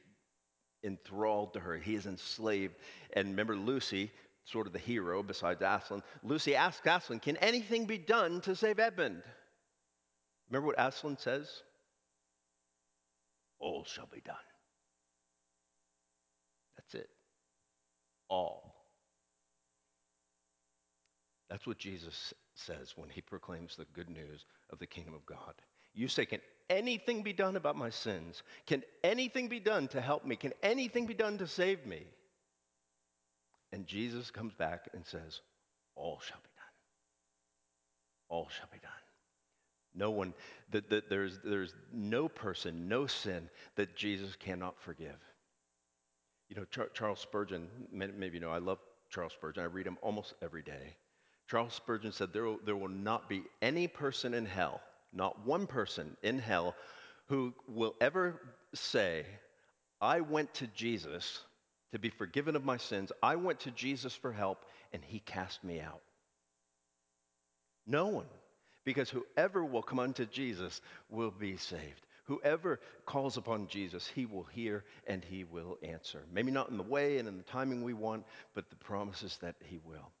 enthralled 0.83 1.53
to 1.53 1.59
her. 1.59 1.77
He 1.77 1.95
is 1.95 2.05
enslaved. 2.05 2.75
And 3.13 3.29
remember 3.29 3.55
Lucy, 3.55 4.11
sort 4.45 4.67
of 4.67 4.73
the 4.73 4.79
hero 4.79 5.23
besides 5.23 5.61
Aslan, 5.61 6.03
Lucy 6.23 6.55
asks 6.55 6.85
Aslan, 6.85 7.19
Can 7.19 7.37
anything 7.37 7.85
be 7.85 7.97
done 7.97 8.41
to 8.41 8.55
save 8.55 8.79
Edmund? 8.79 9.21
Remember 10.49 10.67
what 10.67 10.79
Aslan 10.79 11.17
says? 11.17 11.49
All 13.59 13.85
shall 13.85 14.07
be 14.11 14.21
done. 14.21 14.35
That's 16.77 16.95
it. 16.95 17.09
All. 18.27 18.75
That's 21.49 21.67
what 21.67 21.77
Jesus 21.77 22.33
says 22.55 22.93
when 22.95 23.09
he 23.09 23.21
proclaims 23.21 23.75
the 23.75 23.85
good 23.93 24.09
news 24.09 24.45
of 24.69 24.79
the 24.79 24.87
kingdom 24.87 25.13
of 25.13 25.25
God. 25.25 25.53
You 25.93 26.07
say, 26.07 26.25
Can 26.25 26.39
anything 26.69 27.23
be 27.23 27.33
done 27.33 27.55
about 27.55 27.75
my 27.75 27.89
sins? 27.89 28.41
Can 28.65 28.83
anything 29.03 29.47
be 29.47 29.59
done 29.59 29.87
to 29.89 30.01
help 30.01 30.25
me? 30.25 30.35
Can 30.35 30.53
anything 30.63 31.05
be 31.05 31.13
done 31.13 31.37
to 31.39 31.47
save 31.47 31.85
me? 31.85 32.05
And 33.71 33.87
Jesus 33.87 34.31
comes 34.31 34.53
back 34.53 34.89
and 34.93 35.05
says, 35.05 35.41
All 35.95 36.19
shall 36.19 36.37
be 36.37 36.49
done. 36.55 36.65
All 38.29 38.49
shall 38.49 38.69
be 38.71 38.79
done. 38.79 38.91
No 39.93 40.11
one, 40.11 40.33
that, 40.71 40.89
that 40.89 41.09
there's, 41.09 41.39
there's 41.43 41.73
no 41.91 42.29
person, 42.29 42.87
no 42.87 43.07
sin 43.07 43.49
that 43.75 43.95
Jesus 43.95 44.35
cannot 44.35 44.79
forgive. 44.79 45.17
You 46.49 46.55
know, 46.55 46.65
Char- 46.65 46.89
Charles 46.93 47.19
Spurgeon, 47.19 47.67
maybe 47.91 48.35
you 48.35 48.39
know, 48.39 48.51
I 48.51 48.59
love 48.59 48.79
Charles 49.09 49.33
Spurgeon. 49.33 49.63
I 49.63 49.67
read 49.67 49.87
him 49.87 49.97
almost 50.01 50.33
every 50.41 50.61
day. 50.61 50.95
Charles 51.49 51.73
Spurgeon 51.73 52.13
said, 52.13 52.31
there 52.31 52.45
will, 52.45 52.59
there 52.65 52.75
will 52.77 52.87
not 52.87 53.27
be 53.27 53.43
any 53.61 53.87
person 53.87 54.33
in 54.33 54.45
hell, 54.45 54.79
not 55.11 55.45
one 55.45 55.67
person 55.67 56.15
in 56.23 56.39
hell, 56.39 56.75
who 57.27 57.53
will 57.67 57.95
ever 57.99 58.39
say, 58.73 59.25
I 59.99 60.21
went 60.21 60.53
to 60.55 60.67
Jesus 60.67 61.41
to 61.91 61.99
be 61.99 62.09
forgiven 62.09 62.55
of 62.55 62.63
my 62.63 62.77
sins. 62.77 63.11
I 63.21 63.35
went 63.35 63.61
to 63.61 63.71
Jesus 63.71 64.15
for 64.15 64.31
help, 64.31 64.65
and 64.93 65.03
he 65.03 65.19
cast 65.19 65.63
me 65.63 65.79
out. 65.79 66.01
No 67.85 68.07
one. 68.07 68.27
Because 68.83 69.09
whoever 69.09 69.63
will 69.63 69.83
come 69.83 69.99
unto 69.99 70.25
Jesus 70.25 70.81
will 71.09 71.31
be 71.31 71.57
saved. 71.57 72.01
Whoever 72.25 72.79
calls 73.05 73.37
upon 73.37 73.67
Jesus, 73.67 74.07
he 74.07 74.25
will 74.25 74.43
hear 74.43 74.85
and 75.05 75.23
he 75.23 75.43
will 75.43 75.77
answer. 75.83 76.23
Maybe 76.31 76.51
not 76.51 76.69
in 76.69 76.77
the 76.77 76.83
way 76.83 77.17
and 77.17 77.27
in 77.27 77.37
the 77.37 77.43
timing 77.43 77.83
we 77.83 77.93
want, 77.93 78.25
but 78.55 78.69
the 78.69 78.75
promise 78.75 79.21
is 79.23 79.37
that 79.41 79.55
he 79.65 79.79
will. 79.83 80.11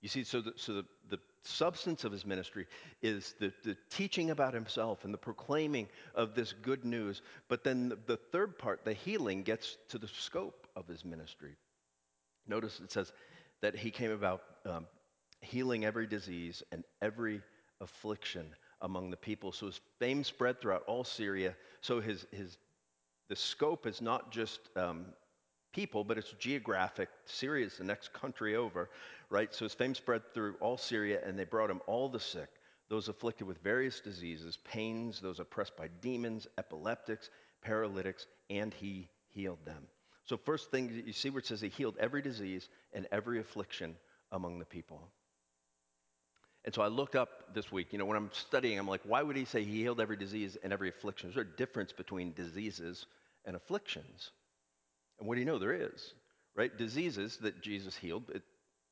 You 0.00 0.08
see, 0.08 0.24
so 0.24 0.40
the, 0.40 0.52
so 0.56 0.74
the, 0.74 0.84
the 1.08 1.18
substance 1.42 2.04
of 2.04 2.12
his 2.12 2.26
ministry 2.26 2.66
is 3.02 3.34
the, 3.40 3.52
the 3.64 3.76
teaching 3.90 4.30
about 4.30 4.54
himself 4.54 5.04
and 5.04 5.14
the 5.14 5.18
proclaiming 5.18 5.88
of 6.14 6.34
this 6.34 6.52
good 6.52 6.84
news. 6.84 7.22
But 7.48 7.64
then 7.64 7.88
the, 7.88 7.98
the 8.06 8.16
third 8.16 8.58
part, 8.58 8.84
the 8.84 8.92
healing, 8.92 9.42
gets 9.42 9.76
to 9.88 9.98
the 9.98 10.08
scope 10.08 10.66
of 10.76 10.86
his 10.86 11.04
ministry. 11.04 11.56
Notice 12.46 12.80
it 12.80 12.92
says 12.92 13.12
that 13.62 13.76
he 13.76 13.90
came 13.90 14.10
about 14.10 14.42
um, 14.66 14.86
healing 15.40 15.84
every 15.84 16.06
disease 16.06 16.62
and 16.72 16.84
every 17.00 17.42
affliction 17.80 18.46
among 18.82 19.10
the 19.10 19.16
people. 19.16 19.52
So 19.52 19.66
his 19.66 19.80
fame 19.98 20.24
spread 20.24 20.60
throughout 20.60 20.84
all 20.86 21.04
Syria. 21.04 21.54
So 21.80 22.00
his, 22.00 22.26
his, 22.30 22.58
the 23.28 23.36
scope 23.36 23.86
is 23.86 24.00
not 24.00 24.30
just 24.30 24.60
um, 24.76 25.06
people, 25.72 26.04
but 26.04 26.18
it's 26.18 26.32
geographic. 26.38 27.08
Syria 27.24 27.66
is 27.66 27.76
the 27.76 27.84
next 27.84 28.12
country 28.12 28.56
over, 28.56 28.90
right? 29.28 29.54
So 29.54 29.64
his 29.64 29.74
fame 29.74 29.94
spread 29.94 30.22
through 30.34 30.56
all 30.60 30.76
Syria, 30.76 31.20
and 31.24 31.38
they 31.38 31.44
brought 31.44 31.70
him 31.70 31.80
all 31.86 32.08
the 32.08 32.20
sick, 32.20 32.48
those 32.88 33.08
afflicted 33.08 33.46
with 33.46 33.62
various 33.62 34.00
diseases, 34.00 34.58
pains, 34.64 35.20
those 35.20 35.40
oppressed 35.40 35.76
by 35.76 35.88
demons, 36.00 36.46
epileptics, 36.58 37.30
paralytics, 37.62 38.26
and 38.48 38.74
he 38.74 39.08
healed 39.28 39.64
them. 39.64 39.86
So, 40.24 40.36
first 40.36 40.70
thing 40.70 41.02
you 41.06 41.12
see 41.12 41.30
where 41.30 41.40
it 41.40 41.46
says 41.46 41.60
he 41.60 41.68
healed 41.68 41.96
every 41.98 42.22
disease 42.22 42.68
and 42.92 43.06
every 43.10 43.40
affliction 43.40 43.96
among 44.32 44.58
the 44.58 44.64
people. 44.64 45.10
And 46.64 46.74
so 46.74 46.82
I 46.82 46.88
looked 46.88 47.16
up 47.16 47.54
this 47.54 47.72
week, 47.72 47.88
you 47.92 47.98
know, 47.98 48.04
when 48.04 48.18
I'm 48.18 48.30
studying, 48.32 48.78
I'm 48.78 48.86
like, 48.86 49.00
why 49.04 49.22
would 49.22 49.36
he 49.36 49.46
say 49.46 49.64
he 49.64 49.80
healed 49.80 50.00
every 50.00 50.16
disease 50.16 50.58
and 50.62 50.72
every 50.72 50.90
affliction? 50.90 51.30
Is 51.30 51.34
there 51.34 51.44
a 51.44 51.56
difference 51.56 51.92
between 51.92 52.32
diseases 52.34 53.06
and 53.46 53.56
afflictions? 53.56 54.30
And 55.20 55.28
what 55.28 55.34
do 55.34 55.40
you 55.40 55.46
know? 55.46 55.58
There 55.58 55.72
is, 55.72 56.14
right? 56.56 56.76
Diseases 56.76 57.36
that 57.42 57.62
Jesus 57.62 57.96
healed 57.96 58.30
it, 58.34 58.42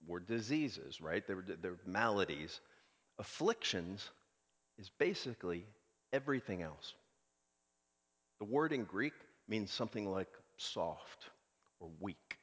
were 0.07 0.21
diseases, 0.21 1.01
right? 1.01 1.27
They 1.27 1.35
were, 1.35 1.43
they 1.43 1.69
were 1.69 1.81
maladies. 1.85 2.61
Afflictions 3.19 4.09
is 4.79 4.91
basically 4.99 5.65
everything 6.13 6.63
else. 6.63 6.95
The 8.39 8.45
word 8.45 8.73
in 8.73 8.85
Greek 8.85 9.15
means 9.49 9.73
something 9.73 10.09
like 10.09 10.29
soft 10.57 11.25
or 11.81 11.89
weak, 11.99 12.39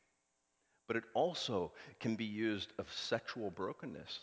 but 0.88 0.98
it 0.98 1.04
also 1.14 1.72
can 2.02 2.16
be 2.16 2.26
used 2.26 2.74
of 2.78 2.92
sexual 2.92 3.50
brokenness 3.52 4.20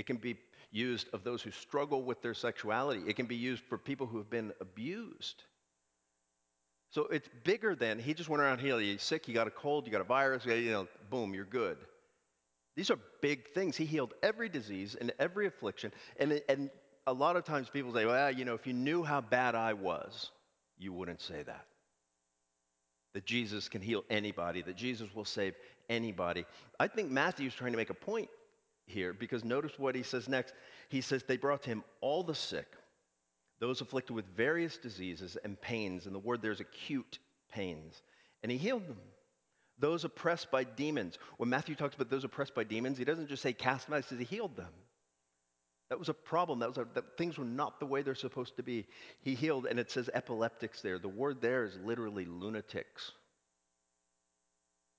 it 0.00 0.06
can 0.06 0.16
be 0.16 0.38
used 0.70 1.08
of 1.12 1.24
those 1.24 1.42
who 1.42 1.50
struggle 1.50 2.02
with 2.02 2.22
their 2.22 2.32
sexuality. 2.32 3.02
It 3.06 3.16
can 3.16 3.26
be 3.26 3.36
used 3.36 3.62
for 3.64 3.76
people 3.76 4.06
who 4.06 4.18
have 4.18 4.30
been 4.30 4.52
abused. 4.60 5.42
So 6.90 7.02
it's 7.04 7.28
bigger 7.44 7.74
than 7.74 7.98
he 7.98 8.14
just 8.14 8.28
went 8.28 8.42
around 8.42 8.58
healing. 8.58 8.86
You're 8.86 8.98
sick, 8.98 9.28
you 9.28 9.34
got 9.34 9.46
a 9.46 9.50
cold, 9.50 9.86
you 9.86 9.92
got 9.92 10.00
a 10.00 10.04
virus, 10.04 10.44
you 10.44 10.70
know, 10.70 10.88
boom, 11.08 11.34
you're 11.34 11.44
good. 11.44 11.78
These 12.76 12.90
are 12.90 12.98
big 13.20 13.52
things. 13.52 13.76
He 13.76 13.84
healed 13.84 14.14
every 14.22 14.48
disease 14.48 14.96
and 14.98 15.12
every 15.18 15.46
affliction. 15.46 15.92
And, 16.18 16.40
and 16.48 16.70
a 17.06 17.12
lot 17.12 17.36
of 17.36 17.44
times 17.44 17.68
people 17.68 17.92
say, 17.92 18.06
well, 18.06 18.32
you 18.32 18.44
know, 18.44 18.54
if 18.54 18.66
you 18.66 18.72
knew 18.72 19.02
how 19.02 19.20
bad 19.20 19.54
I 19.54 19.74
was, 19.74 20.30
you 20.78 20.92
wouldn't 20.92 21.20
say 21.20 21.42
that. 21.42 21.66
That 23.14 23.24
Jesus 23.24 23.68
can 23.68 23.82
heal 23.82 24.04
anybody, 24.08 24.62
that 24.62 24.76
Jesus 24.76 25.14
will 25.14 25.24
save 25.24 25.54
anybody. 25.88 26.44
I 26.78 26.88
think 26.88 27.10
Matthew's 27.10 27.54
trying 27.54 27.72
to 27.72 27.76
make 27.76 27.90
a 27.90 27.94
point 27.94 28.28
here 28.86 29.12
because 29.12 29.44
notice 29.44 29.72
what 29.78 29.94
he 29.94 30.02
says 30.02 30.28
next. 30.28 30.54
He 30.88 31.00
says, 31.00 31.22
They 31.22 31.36
brought 31.36 31.62
to 31.64 31.70
him 31.70 31.84
all 32.00 32.22
the 32.22 32.34
sick, 32.34 32.66
those 33.60 33.80
afflicted 33.80 34.16
with 34.16 34.24
various 34.36 34.78
diseases 34.78 35.36
and 35.44 35.60
pains, 35.60 36.06
and 36.06 36.14
the 36.14 36.18
word 36.18 36.42
there's 36.42 36.60
acute 36.60 37.18
pains, 37.52 38.02
and 38.42 38.50
he 38.50 38.58
healed 38.58 38.88
them. 38.88 38.98
Those 39.78 40.04
oppressed 40.04 40.50
by 40.50 40.64
demons. 40.64 41.18
When 41.38 41.48
Matthew 41.48 41.74
talks 41.74 41.94
about 41.94 42.10
those 42.10 42.24
oppressed 42.24 42.54
by 42.54 42.64
demons, 42.64 42.98
he 42.98 43.04
doesn't 43.04 43.28
just 43.28 43.42
say 43.42 43.52
cast 43.52 43.86
them 43.86 43.94
out, 43.94 44.04
he 44.04 44.08
says 44.08 44.18
he 44.18 44.24
healed 44.24 44.56
them. 44.56 44.72
That 45.90 45.98
was 45.98 46.08
a 46.08 46.14
problem. 46.14 46.60
That 46.60 46.68
was 46.68 46.78
a, 46.78 46.86
that 46.94 47.16
things 47.18 47.36
were 47.36 47.44
not 47.44 47.80
the 47.80 47.86
way 47.86 48.02
they're 48.02 48.14
supposed 48.14 48.56
to 48.56 48.62
be. 48.62 48.86
He 49.22 49.34
healed, 49.34 49.66
and 49.66 49.78
it 49.78 49.90
says 49.90 50.08
epileptics 50.14 50.82
there. 50.82 50.98
The 50.98 51.08
word 51.08 51.40
there 51.40 51.64
is 51.64 51.76
literally 51.84 52.24
lunatics. 52.26 53.10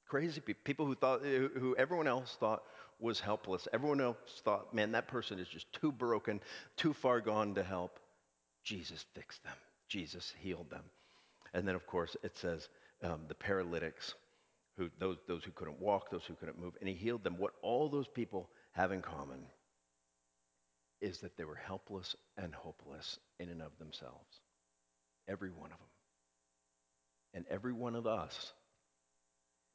Crazy 0.07 0.41
people, 0.41 0.61
people 0.65 0.85
who 0.85 0.95
thought, 0.95 1.21
who 1.21 1.75
everyone 1.77 2.07
else 2.07 2.35
thought 2.39 2.63
was 2.99 3.21
helpless. 3.21 3.69
Everyone 3.71 4.01
else 4.01 4.41
thought, 4.43 4.73
man, 4.73 4.91
that 4.91 5.07
person 5.07 5.39
is 5.39 5.47
just 5.47 5.71
too 5.71 5.93
broken, 5.93 6.41
too 6.75 6.93
far 6.93 7.21
gone 7.21 7.55
to 7.55 7.63
help. 7.63 7.97
Jesus 8.63 9.05
fixed 9.13 9.43
them, 9.43 9.57
Jesus 9.87 10.33
healed 10.39 10.69
them. 10.69 10.83
And 11.53 11.67
then, 11.67 11.75
of 11.75 11.85
course, 11.85 12.15
it 12.23 12.37
says 12.37 12.69
um, 13.03 13.21
the 13.27 13.35
paralytics, 13.35 14.13
who, 14.77 14.89
those, 14.99 15.17
those 15.27 15.43
who 15.43 15.51
couldn't 15.51 15.81
walk, 15.81 16.09
those 16.09 16.23
who 16.25 16.35
couldn't 16.35 16.59
move, 16.59 16.73
and 16.79 16.87
he 16.87 16.95
healed 16.95 17.23
them. 17.23 17.37
What 17.37 17.53
all 17.61 17.89
those 17.89 18.07
people 18.07 18.49
have 18.71 18.91
in 18.91 19.01
common 19.01 19.45
is 21.01 21.19
that 21.19 21.35
they 21.35 21.43
were 21.43 21.55
helpless 21.55 22.15
and 22.37 22.53
hopeless 22.53 23.19
in 23.39 23.49
and 23.49 23.61
of 23.61 23.71
themselves. 23.79 24.39
Every 25.27 25.49
one 25.49 25.71
of 25.71 25.77
them. 25.77 25.87
And 27.33 27.45
every 27.49 27.73
one 27.73 27.95
of 27.95 28.07
us 28.07 28.53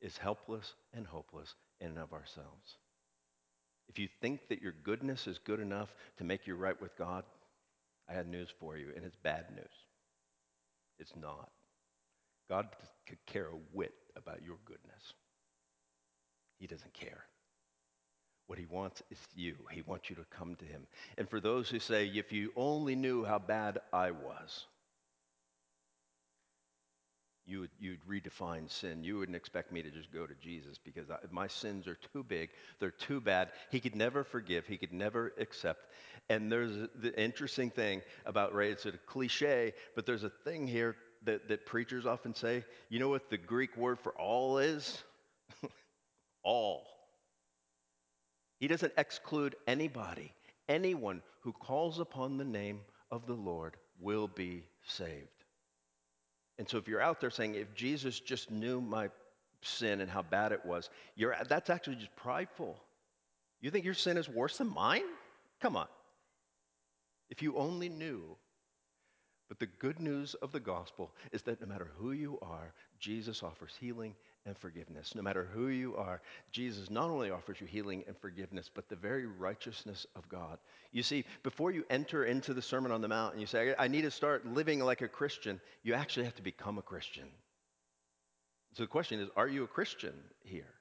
is 0.01 0.17
helpless 0.17 0.75
and 0.95 1.07
hopeless 1.07 1.55
in 1.81 1.89
and 1.89 1.99
of 1.99 2.13
ourselves. 2.13 2.77
If 3.89 3.99
you 3.99 4.09
think 4.21 4.49
that 4.49 4.63
your 4.63 4.75
goodness 4.83 5.27
is 5.27 5.39
good 5.39 5.61
enough 5.61 5.95
to 6.19 6.25
make 6.25 6.47
you 6.47 6.55
right 6.55 6.81
with 6.81 6.97
God, 6.97 7.25
I 8.09 8.15
had 8.15 8.29
news 8.29 8.49
for 8.61 8.77
you, 8.77 8.93
and 8.95 9.05
it's 9.05 9.17
bad 9.17 9.47
news. 9.55 9.67
It's 10.99 11.15
not. 11.17 11.51
God 12.49 12.69
could 13.07 13.25
care 13.27 13.47
a 13.47 13.59
whit 13.73 13.95
about 14.17 14.43
your 14.45 14.57
goodness. 14.65 15.15
He 16.59 16.67
doesn't 16.67 16.95
care. 16.95 17.25
What 18.47 18.59
he 18.59 18.67
wants 18.67 19.03
is 19.11 19.19
you. 19.35 19.57
He 19.73 19.83
wants 19.83 20.09
you 20.09 20.17
to 20.17 20.25
come 20.31 20.55
to 20.57 20.65
him. 20.65 20.87
And 21.19 21.29
for 21.29 21.41
those 21.41 21.69
who 21.69 21.81
say, 21.81 22.07
if 22.07 22.33
you 22.33 22.53
only 22.57 22.95
knew 22.95 23.25
how 23.25 23.41
bad 23.41 23.81
I 23.93 24.13
was, 24.13 24.67
you 27.47 27.61
would, 27.61 27.71
you'd 27.79 28.05
redefine 28.09 28.71
sin. 28.71 29.05
You 29.05 29.19
wouldn't 29.19 29.37
expect 29.37 29.71
me 29.71 29.83
to 29.83 29.91
just 29.91 30.13
go 30.13 30.27
to 30.27 30.35
Jesus 30.35 30.79
because 30.79 31.11
I, 31.11 31.19
my 31.31 31.47
sins 31.47 31.87
are 31.87 31.99
too 32.13 32.25
big, 32.25 32.51
they're 32.81 32.91
too 32.91 33.21
bad. 33.21 33.51
He 33.71 33.81
could 33.81 33.95
never 33.95 34.25
forgive, 34.25 34.67
he 34.67 34.77
could 34.77 34.93
never 34.93 35.33
accept. 35.39 35.87
And 36.29 36.51
there's 36.51 36.89
the 36.97 37.19
interesting 37.21 37.71
thing 37.71 38.03
about, 38.25 38.53
right, 38.53 38.71
it's 38.71 38.87
a 38.87 38.93
cliche, 39.07 39.75
but 39.95 40.07
there's 40.07 40.25
a 40.25 40.33
thing 40.45 40.67
here 40.67 40.97
that, 41.25 41.49
that 41.49 41.67
preachers 41.67 42.05
often 42.05 42.35
say. 42.35 42.65
You 42.89 42.99
know 42.99 43.09
what 43.09 43.31
the 43.31 43.39
Greek 43.39 43.77
word 43.77 44.01
for 44.01 44.13
all 44.13 44.59
is? 44.59 45.03
all. 46.43 46.85
He 48.59 48.69
doesn't 48.69 48.93
exclude 48.97 49.55
anybody. 49.67 50.33
Anyone 50.69 51.23
who 51.41 51.53
calls 51.53 52.01
upon 52.01 52.39
the 52.39 52.45
name 52.45 52.81
of 53.11 53.27
the 53.27 53.35
Lord 53.35 53.77
will 54.01 54.27
be 54.27 54.65
saved. 54.85 55.36
And 56.59 56.69
so 56.69 56.79
if 56.79 56.89
you're 56.89 57.03
out 57.03 57.21
there 57.21 57.31
saying, 57.31 57.55
if 57.55 57.75
Jesus 57.75 58.19
just 58.19 58.51
knew 58.51 58.81
my 58.81 59.11
sin 59.63 60.01
and 60.01 60.11
how 60.11 60.23
bad 60.23 60.53
it 60.53 60.65
was, 60.65 60.89
you're, 61.15 61.37
that's 61.49 61.71
actually 61.71 61.97
just 61.97 62.15
prideful. 62.17 62.81
You 63.61 63.71
think 63.71 63.85
your 63.85 63.95
sin 63.95 64.17
is 64.17 64.29
worse 64.29 64.59
than 64.59 64.73
mine? 64.73 65.05
Come 65.61 65.77
on. 65.77 65.89
If 67.31 67.43
you 67.43 67.57
only 67.57 67.89
knew. 67.89 68.37
But 69.49 69.61
the 69.61 69.67
good 69.67 70.01
news 70.01 70.35
of 70.35 70.51
the 70.51 70.61
gospel 70.61 71.13
is 71.31 71.43
that 71.43 71.61
no 71.61 71.69
matter 71.69 71.89
who 71.99 72.11
you 72.11 72.39
are, 72.43 72.73
Jesus 72.99 73.43
offers 73.43 73.77
healing 73.79 74.15
and 74.47 74.57
forgiveness. 74.57 75.15
No 75.15 75.23
matter 75.23 75.49
who 75.53 75.69
you 75.69 75.97
are, 75.97 76.23
Jesus 76.53 76.89
not 76.91 77.11
only 77.11 77.31
offers 77.31 77.61
you 77.61 77.67
healing 77.67 78.05
and 78.07 78.17
forgiveness, 78.17 78.71
but 78.73 78.89
the 78.89 78.97
very 78.97 79.27
righteousness 79.27 80.07
of 80.15 80.29
God. 80.29 80.59
You 80.93 81.03
see, 81.03 81.25
before 81.43 81.73
you 81.73 81.85
enter 81.91 82.25
into 82.25 82.55
the 82.55 82.63
Sermon 82.63 82.93
on 82.93 83.01
the 83.01 83.09
Mount 83.09 83.33
and 83.33 83.41
you 83.41 83.47
say, 83.47 83.75
I 83.79 83.89
need 83.89 84.03
to 84.03 84.11
start 84.11 84.47
living 84.47 84.81
like 84.81 85.03
a 85.03 85.09
Christian, 85.09 85.61
you 85.83 85.95
actually 85.95 86.25
have 86.25 86.37
to 86.37 86.43
become 86.43 86.79
a 86.79 86.83
Christian. 86.83 87.29
So 88.75 88.83
the 88.83 88.89
question 88.89 89.21
is, 89.21 89.29
are 89.37 89.49
you 89.49 89.65
a 89.65 89.69
Christian 89.69 90.15
here? 90.45 90.76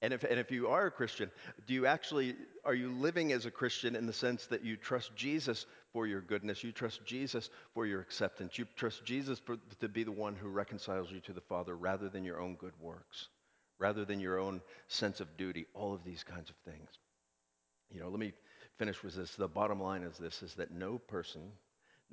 And 0.00 0.12
if, 0.12 0.22
and 0.22 0.38
if 0.38 0.52
you 0.52 0.68
are 0.68 0.86
a 0.86 0.90
Christian, 0.90 1.30
do 1.66 1.74
you 1.74 1.86
actually, 1.86 2.36
are 2.64 2.74
you 2.74 2.90
living 2.92 3.32
as 3.32 3.46
a 3.46 3.50
Christian 3.50 3.96
in 3.96 4.06
the 4.06 4.12
sense 4.12 4.46
that 4.46 4.64
you 4.64 4.76
trust 4.76 5.16
Jesus 5.16 5.66
for 5.92 6.06
your 6.06 6.20
goodness? 6.20 6.62
You 6.62 6.70
trust 6.70 7.04
Jesus 7.04 7.50
for 7.74 7.84
your 7.84 8.00
acceptance. 8.00 8.56
You 8.58 8.66
trust 8.76 9.04
Jesus 9.04 9.40
for, 9.40 9.56
to 9.80 9.88
be 9.88 10.04
the 10.04 10.12
one 10.12 10.36
who 10.36 10.48
reconciles 10.48 11.10
you 11.10 11.18
to 11.20 11.32
the 11.32 11.40
Father 11.40 11.76
rather 11.76 12.08
than 12.08 12.24
your 12.24 12.40
own 12.40 12.54
good 12.54 12.74
works, 12.80 13.28
rather 13.80 14.04
than 14.04 14.20
your 14.20 14.38
own 14.38 14.60
sense 14.86 15.18
of 15.18 15.36
duty, 15.36 15.66
all 15.74 15.92
of 15.92 16.04
these 16.04 16.22
kinds 16.22 16.48
of 16.48 16.56
things. 16.64 16.90
You 17.90 18.00
know, 18.00 18.08
let 18.08 18.20
me 18.20 18.32
finish 18.78 19.02
with 19.02 19.16
this. 19.16 19.34
The 19.34 19.48
bottom 19.48 19.80
line 19.80 20.04
is 20.04 20.16
this 20.16 20.44
is 20.44 20.54
that 20.54 20.70
no 20.70 20.98
person, 20.98 21.42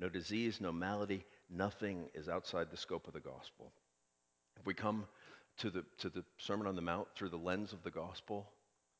no 0.00 0.08
disease, 0.08 0.60
no 0.60 0.72
malady, 0.72 1.24
nothing 1.48 2.08
is 2.14 2.28
outside 2.28 2.70
the 2.70 2.76
scope 2.76 3.06
of 3.06 3.14
the 3.14 3.20
gospel. 3.20 3.70
If 4.58 4.66
we 4.66 4.74
come 4.74 5.06
to 5.58 5.70
the, 5.70 5.84
to 5.98 6.08
the 6.08 6.24
Sermon 6.38 6.66
on 6.66 6.76
the 6.76 6.82
Mount 6.82 7.08
through 7.14 7.30
the 7.30 7.36
lens 7.36 7.72
of 7.72 7.82
the 7.82 7.90
gospel, 7.90 8.50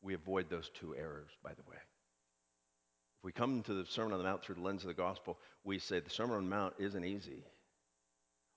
we 0.03 0.15
avoid 0.15 0.49
those 0.49 0.71
two 0.71 0.95
errors, 0.95 1.31
by 1.43 1.51
the 1.51 1.63
way. 1.69 1.77
If 1.77 3.25
we 3.25 3.33
come 3.33 3.63
to 3.63 3.75
the 3.75 3.87
Sermon 3.87 4.13
on 4.13 4.19
the 4.19 4.25
Mount 4.25 4.43
through 4.43 4.57
the 4.57 4.63
lens 4.63 4.83
of 4.83 4.89
the 4.89 4.95
gospel, 4.95 5.39
we 5.65 5.79
say 5.79 6.01
the 6.01 6.11
Sermon 6.11 6.37
on 6.37 6.45
the 6.45 6.51
Mount 6.51 6.75
isn't 6.79 7.05
easy 7.05 7.45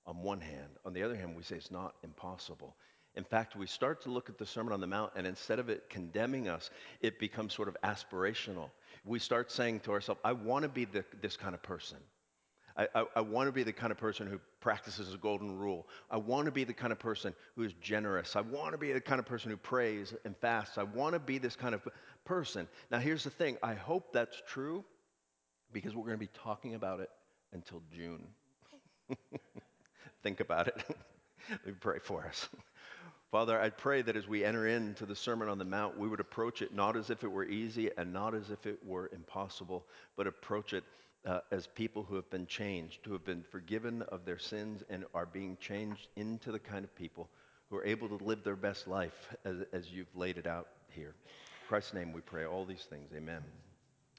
on 0.06 0.24
one 0.24 0.42
hand. 0.42 0.70
On 0.86 0.94
the 0.94 1.04
other 1.04 1.16
hand, 1.16 1.36
we 1.36 1.44
say 1.44 1.56
it's 1.56 1.72
not 1.72 1.96
impossible. 2.04 2.76
In 3.16 3.24
fact, 3.24 3.56
we 3.56 3.66
start 3.66 4.02
to 4.04 4.12
look 4.12 4.30
at 4.30 4.38
the 4.38 4.46
Sermon 4.46 4.74
on 4.74 4.82
the 4.82 4.88
Mount, 4.88 5.14
and 5.16 5.26
instead 5.26 5.60
of 5.60 5.70
it 5.70 5.90
condemning 5.90 6.48
us, 6.48 6.70
it 7.02 7.20
becomes 7.20 7.54
sort 7.54 7.68
of 7.68 7.78
aspirational. 7.84 8.70
We 9.06 9.20
start 9.20 9.52
saying 9.52 9.82
to 9.82 9.92
ourselves, 9.92 10.22
I 10.24 10.34
want 10.34 10.64
to 10.64 10.70
be 10.70 10.86
the, 10.86 11.04
this 11.22 11.36
kind 11.36 11.56
of 11.56 11.62
person. 11.62 11.98
I, 12.96 13.04
I, 13.16 13.22
want 13.22 13.48
to 13.48 13.52
be 13.52 13.64
the 13.64 13.74
kind 13.74 13.92
of 13.92 13.98
person 13.98 14.26
who 14.26 14.40
practices 14.62 15.14
a 15.14 15.18
golden 15.18 15.58
rule. 15.58 15.86
I 16.10 16.18
want 16.18 16.46
to 16.46 16.52
be 16.52 16.64
the 16.64 16.74
kind 16.74 16.94
of 16.94 17.00
person 17.00 17.34
who 17.56 17.64
is 17.64 17.74
generous. 17.82 18.38
I 18.38 18.42
want 18.42 18.72
to 18.72 18.78
be 18.78 18.94
the 18.94 19.02
kind 19.02 19.20
of 19.20 19.26
person 19.26 19.52
who 19.52 19.58
prays 19.58 20.14
and 20.24 20.36
fasts. 20.38 20.78
I 20.78 20.84
want 20.84 21.14
to 21.14 21.20
be 21.20 21.40
this 21.40 21.58
kind 21.58 21.76
of 21.76 21.86
person. 22.24 22.70
Now, 22.90 23.00
here's 23.00 23.26
the 23.26 23.32
thing 23.32 23.58
I 23.62 23.74
hope 23.74 24.14
that's 24.14 24.42
true 24.48 24.86
because 25.74 25.94
we're 25.94 26.06
going 26.06 26.16
to 26.16 26.26
be 26.26 26.30
talking 26.44 26.76
about 26.76 27.02
it 27.02 27.10
until 27.52 27.82
June. 27.94 28.26
Think 30.24 30.40
about 30.40 30.68
it. 30.68 30.76
Let 31.50 31.66
me 31.66 31.74
pray 31.80 32.00
for 32.00 32.26
us. 32.26 32.48
Father, 33.32 33.60
I 33.60 33.70
pray 33.70 34.02
that 34.02 34.16
as 34.16 34.28
we 34.28 34.44
enter 34.44 34.68
into 34.68 35.06
the 35.06 35.16
Sermon 35.16 35.50
on 35.50 35.58
the 35.58 35.66
Mount, 35.66 36.00
we 36.00 36.08
would 36.08 36.20
approach 36.20 36.62
it 36.62 36.74
not 36.74 36.96
as 36.96 37.10
if 37.10 37.24
it 37.24 37.28
were 37.28 37.46
easy 37.46 37.92
and 37.98 38.12
not 38.14 38.34
as 38.34 38.50
if 38.50 38.66
it 38.66 38.80
were 38.86 39.10
impossible, 39.14 39.86
but 40.16 40.28
approach 40.28 40.74
it 40.74 40.84
uh, 41.26 41.40
as 41.52 41.68
people 41.68 42.04
who 42.04 42.16
have 42.16 42.30
been 42.30 42.48
changed, 42.48 43.00
who 43.06 43.14
have 43.14 43.26
been 43.26 43.44
forgiven 43.44 44.02
of 44.04 44.26
their 44.26 44.40
sins 44.40 44.84
and 44.90 45.06
are 45.14 45.26
being 45.26 45.58
changed 45.60 46.08
into 46.16 46.52
the 46.52 46.60
kind 46.60 46.84
of 46.84 46.96
people 46.96 47.30
who 47.70 47.78
are 47.78 47.86
able 47.86 48.08
to 48.08 48.24
live 48.24 48.44
their 48.44 48.56
best 48.56 48.88
life 48.88 49.36
as, 49.46 49.58
as 49.74 49.92
you've 49.92 50.16
laid 50.16 50.38
it 50.38 50.48
out 50.48 50.68
here. 50.90 51.14
In 51.26 51.68
Christ's 51.68 51.94
name 51.94 52.14
we 52.14 52.22
pray 52.22 52.46
all 52.46 52.66
these 52.66 52.88
things. 52.90 53.12
Amen. 53.16 53.44